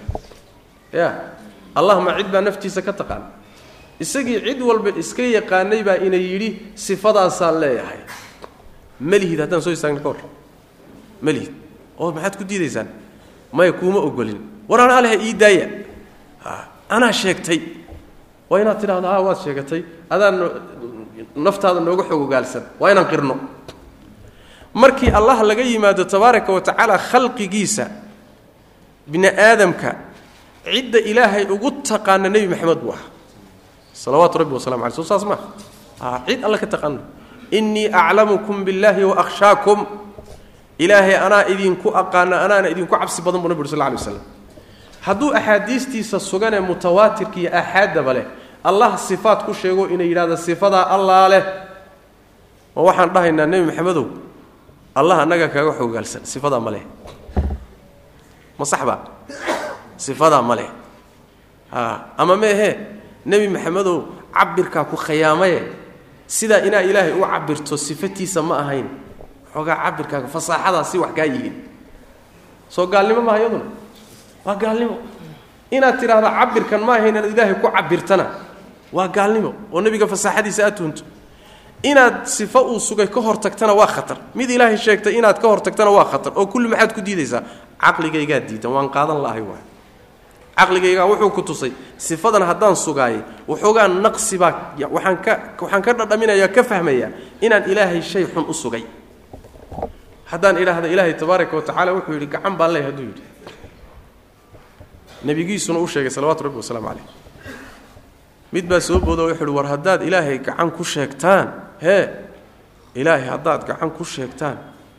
[0.92, 1.30] ya
[1.74, 3.26] allah ma cid baa naftiisa ka taqaana
[4.00, 8.00] isagii cid walba iska yaqaanay baa ina yidhi sifadaasaan leeyahay.
[9.00, 10.20] Malihid haddaan soo istaagna ka hor.
[11.22, 11.52] Malihid
[11.98, 12.88] oo maxaad ku diidaysaan?
[13.52, 14.40] Maya kuuma ogolin.
[14.68, 15.66] War anaa lehe ii daaya.
[16.88, 17.60] Anaa sheegtay
[18.54, 19.82] waa inaad tidhahdo ha waad sheegatay.
[20.06, 20.38] Adaan
[21.34, 23.34] naftaada nooga xogogaalsan waa inaan qirno.
[24.74, 27.90] Markii allah laga yimaado tabaaraka wa tacaala khalqigiisa
[29.10, 29.90] bini aadamka
[30.62, 33.10] cidda ilaahay ugu taqaana nebi maxamed buu ahaa.
[33.92, 37.02] Salawaatu rabbi wasalamu soo saas maaha cid alla ka taqaano.
[37.50, 39.86] Innii aclamukum billaahi wa akhshaakum.
[40.78, 44.22] Ilaahay anaa idinku aqaana anaana idinku cabsi badan buu nabi uri sal alay waslam
[45.06, 48.26] hadduu axaadiistiisa suganee mutawaatirka iyo leh
[48.64, 51.44] allah sifaad ku sheego inay yidhahda sifadaa allaa leh.
[52.76, 54.06] Ma waxaan dhahaynaa nebi maxamedow
[54.98, 56.84] allah annaga kaaga xoogaalsan sifadaa ma leh.
[58.58, 58.96] Ma saxba
[59.96, 60.68] sifadaa ma leh.
[62.18, 62.70] Ama meehe
[63.26, 63.96] nebi maxamedow
[64.34, 65.60] cabirkaa ku khayaamaye
[66.26, 68.88] sidaa inaa ilaahay u cabirto sifatiisa ma ahayn
[69.52, 71.54] xoogaa cabirkaaga fasaaxadaasi wax kaa yihiin
[72.74, 73.66] soo gaalnimo maaha iyaduna?
[74.44, 74.96] Waa gaalnimo.
[75.70, 78.26] Inaad tidhaahda cabirkan ma ahayn inaad ilaahay ku cabirtana
[78.96, 81.02] waa gaalnimo oo nebiga fasaaxadiisa aad tuunto
[81.82, 84.16] inaad sifo uu sugay ka hor tagtana waa khatar.
[84.34, 86.32] Mid ilaahay sheegtay inaad ka hor tagtana waa khatar.
[86.38, 87.42] Oo kulli maxaad ku diidaysaa?
[87.82, 89.62] Caqligaygaa diidan waan qaadan lahay waay.
[90.56, 93.20] Caqligaygaa wuxuu ku tusay sifadan haddaan sugaayay
[93.50, 94.52] waxoogaa naqsi baa
[94.94, 97.10] waxaan ka waxaan ka dhadhaminayaa ka fahmayaa
[97.44, 98.84] inaan ilaahay shay xun u sugay.
[100.30, 103.22] Haddaan idhaahda ilaahay tabaaraka wa tacala wuxuu yidhi gacan baan leh hadduu yidhi.
[105.24, 107.06] Nebigiisuna u sheegay salawatu rabbi wasalaamu calayh
[108.54, 111.46] mid baa soo boodo wuxu uhi war haddaad ilaahay gacan ku sheegtaan?
[111.84, 112.04] Hee
[113.00, 114.56] ilaahay haddaad gacan ku sheegtaan?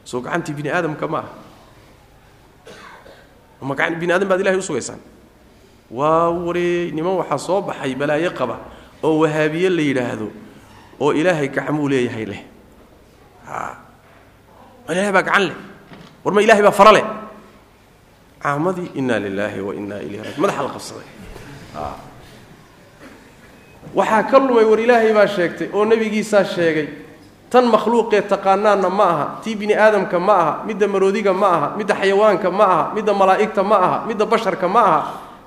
[0.10, 1.30] Soo gacantii bini aadamka ma aha.
[3.68, 5.00] Ma gacan bini aadam baad ilahay usugaysaan
[5.98, 8.56] waa waree niman waxaa soo baxay balaayo qaba
[9.06, 10.28] oo wahaabiye la yidhaahdo
[11.04, 12.42] oo ilaahay gacmuu leeyahay leh.
[14.92, 15.58] Ilahay baa gacan leh?
[16.24, 17.06] War ma ilahay baa fara leh?
[18.44, 21.08] Caamadii inaa lilaahi wa inaa ilayhi raji madaxa la qabsaday
[23.96, 26.88] waxaa ka lumay war ilaahay baa sheegtay oo nebigiisaa sheegay.
[27.50, 29.26] Tan makhluuqee taqaanaanna ma aha.
[29.44, 30.64] Tii bini aadamka ma aha.
[30.68, 31.68] Midda maroodiga ma aha.
[31.78, 32.92] Midda xayawaanka ma aha.
[32.96, 34.04] Midda malaa'igta ma aha.
[34.08, 35.00] Midda basharka ma aha.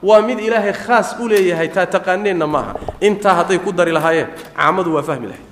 [0.03, 2.73] Waa mid ilaahay khaas u leeyahay taa taqaaneenna ma aha.
[3.01, 5.43] Intaa hadday ku dari lahaayeen caamadu waa fahmi lahay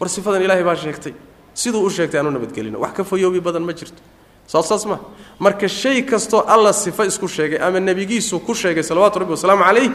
[0.00, 1.14] war sifadan ilaahay baa sheegtay.
[1.54, 4.02] Siduu u sheegtay aanu nabadgelino wax ka fayoobi badan ma jirto.
[4.46, 4.98] Saas saas ma.
[5.38, 9.88] Marka shay kastoo alla sifo isku sheegay ama nebigiisu ku sheegay salawaatu rabbi wasalaamu calayh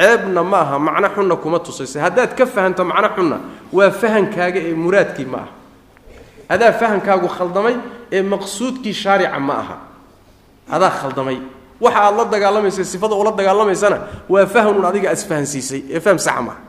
[0.00, 3.36] ceebna ma aha macno xunna kuma tusaysa haddaad ka fahanto macno xunna
[3.72, 5.52] waa fahankaaga ee muraadkii ma aha.
[6.48, 7.76] Adaa fahankaagu khaldamay
[8.12, 9.76] ee maqsuudkii shaarica ma aha.
[10.70, 11.38] Adaa khaldamay
[11.80, 16.60] waxa aad la dagaalamaysa sifada ula dagaalamaysana waa fahmun adiga isfahansiisay ee fahm saxa maaha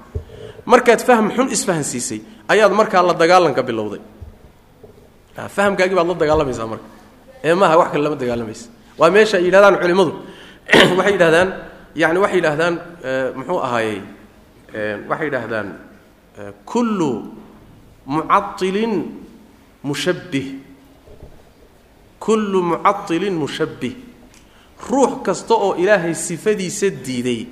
[0.65, 4.01] markaad fahm xun isfahansiisay ayaad markaa la dagaalanka bilowday.
[5.33, 6.87] Fahamkaagii baad la dagaalamaysaa marka.
[7.43, 8.67] Ee maaha wax kale lama dagaalamaysa
[8.97, 10.13] waa meesha ay yidhahdaan culimmadu
[10.97, 11.49] waxay yidhahdaan
[11.95, 12.75] yani waxay yidhahdaan
[13.35, 14.01] muxuu ahaayey
[15.09, 15.67] waxay yidhaahdaan
[16.65, 17.11] kullu
[18.05, 18.93] mucailin
[19.83, 20.47] mushabbih.
[22.19, 23.95] Kullu mucailin mushabbih.
[24.89, 27.45] Ruux kasta oo ilaahay sifadiisa diiday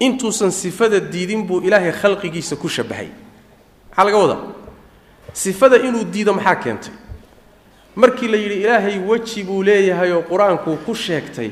[0.00, 3.08] intuusan sifada diidin buu ilaahay khalqigiisa ku shabahay
[3.90, 4.40] maxaa laga wadaa?
[5.32, 6.92] Sifada inuu diido maxaa keentay?
[7.94, 11.50] Markii la yidhi ilaahay weji buu leeyahay oo qur'aankuu ku sheegtay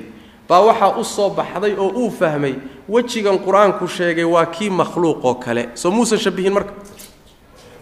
[0.50, 2.54] baa waxaa u soo baxday oo uu fahmay
[2.88, 5.68] wejigan qur'aanku sheegay waa kii makhluuq oo kale.
[5.78, 6.72] Soo muusan shabihin marka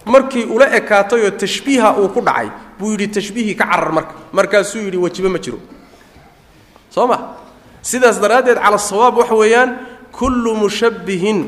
[0.04, 2.48] markii ula ekaatay oo tashbiiha uu ku dhacay
[2.78, 5.58] buu yidhi tashbiihii ka carar marka markaasuu yidhi wejiba ma jiro.
[6.90, 7.18] Soo ma?
[7.82, 9.70] Sidaas daraaddeed cala sawaab waxa weeyaan
[10.12, 11.38] kullu mushabbihin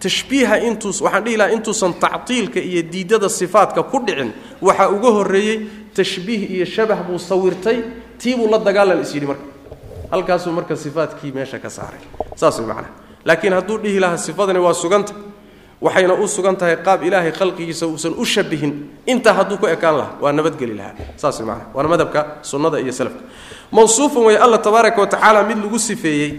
[0.00, 5.58] tashbiiha intuus waxaan dhihi lahaa intuusan tactiilka iyo diidada sifaadka ku dhicin waxaa uga horreeyey
[5.94, 7.78] tashbiih iyo shabah buu sawirtay
[8.18, 9.44] tii buu la dagaalan is yidhi marka
[10.12, 12.00] halkaasuu marka sifaadkii meesha ka saaray.
[12.36, 12.90] Saas way macnaha
[13.24, 15.14] laakiin hadduu dhihi lahaa sifadani waa suganta
[15.80, 18.72] waxayna u sugan tahay qaab ilaahay khalqigiisa uusan u shabihin
[19.06, 20.94] intaa hadduu ku ekaan lahaa waa nabadgeli lahaa.
[21.16, 23.22] Saas way macnaha waana madhabka sunnada iyo salafka.
[23.72, 26.30] Mawsuufan way alla tabaaraka wa tacaala mid lagu sifeeyey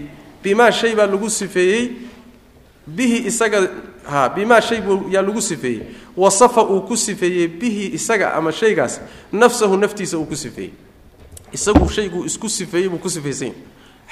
[0.42, 1.90] bimaa shay baa lagu sifeeyey
[2.86, 3.58] bihi isaga
[4.10, 4.78] ha bimaa shay
[5.10, 5.82] yaa lagu sifeeyey.
[6.16, 9.00] Wasafa uu ku sifeeyey bihi isaga ama shaygaas
[9.32, 10.72] nafsahu naftiisa uu ku sifeeyey
[11.54, 13.62] isagu shayguu isku sifeeyey buu ku sifaysan yahy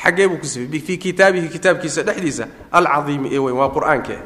[0.02, 0.80] xaggee buu ku sifeeyey.
[0.80, 4.16] Fii kitaabihi kitaabkiisa dhexdiisa alcadiimi ee weyn waa qur'aanke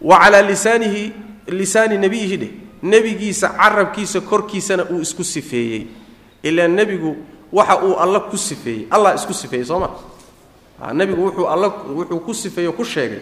[0.00, 1.12] wa calaa lisaanihi
[1.48, 2.50] lisaani nebiyihi dheh
[2.82, 5.86] nebigiisa carabkiisa korkiisana uu isku sifeeyey.
[6.42, 7.16] Ilaa nebigu
[7.52, 8.86] waxa uu alla ku sifeeyey.
[8.90, 9.90] Allah isku sifeeyey soo ma?
[10.94, 13.18] Nebigu wuxuu alla wuxuu ku sifeeye ku sheegay.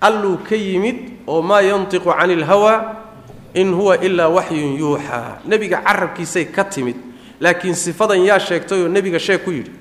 [0.00, 2.96] Alluu ka yimid oo maa yantiqu cani ilhawaa
[3.54, 6.96] in huwa ilaa waxyun yuuxaa nebiga carabkiisay ka timid
[7.40, 9.72] laakiin sifadan yaa sheegtayoo nebiga sheeg ku yidhi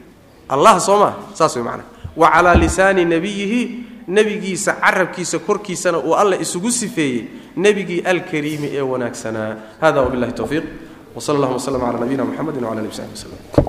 [0.49, 1.86] allah soo maa saas way macnaa.
[2.18, 7.24] Wa calaa lisaani nebiyihi nebigiisa carabkiisa korkiisana uu alla isugu sifeeyey
[7.55, 9.55] nebigii alkariimi ee wanaagsanaa.
[9.82, 10.64] Hada wabillahi towfiiq
[11.16, 13.66] wsala allahuma wslm cala nabiyina mxamedi wcala ali w saxbi wslem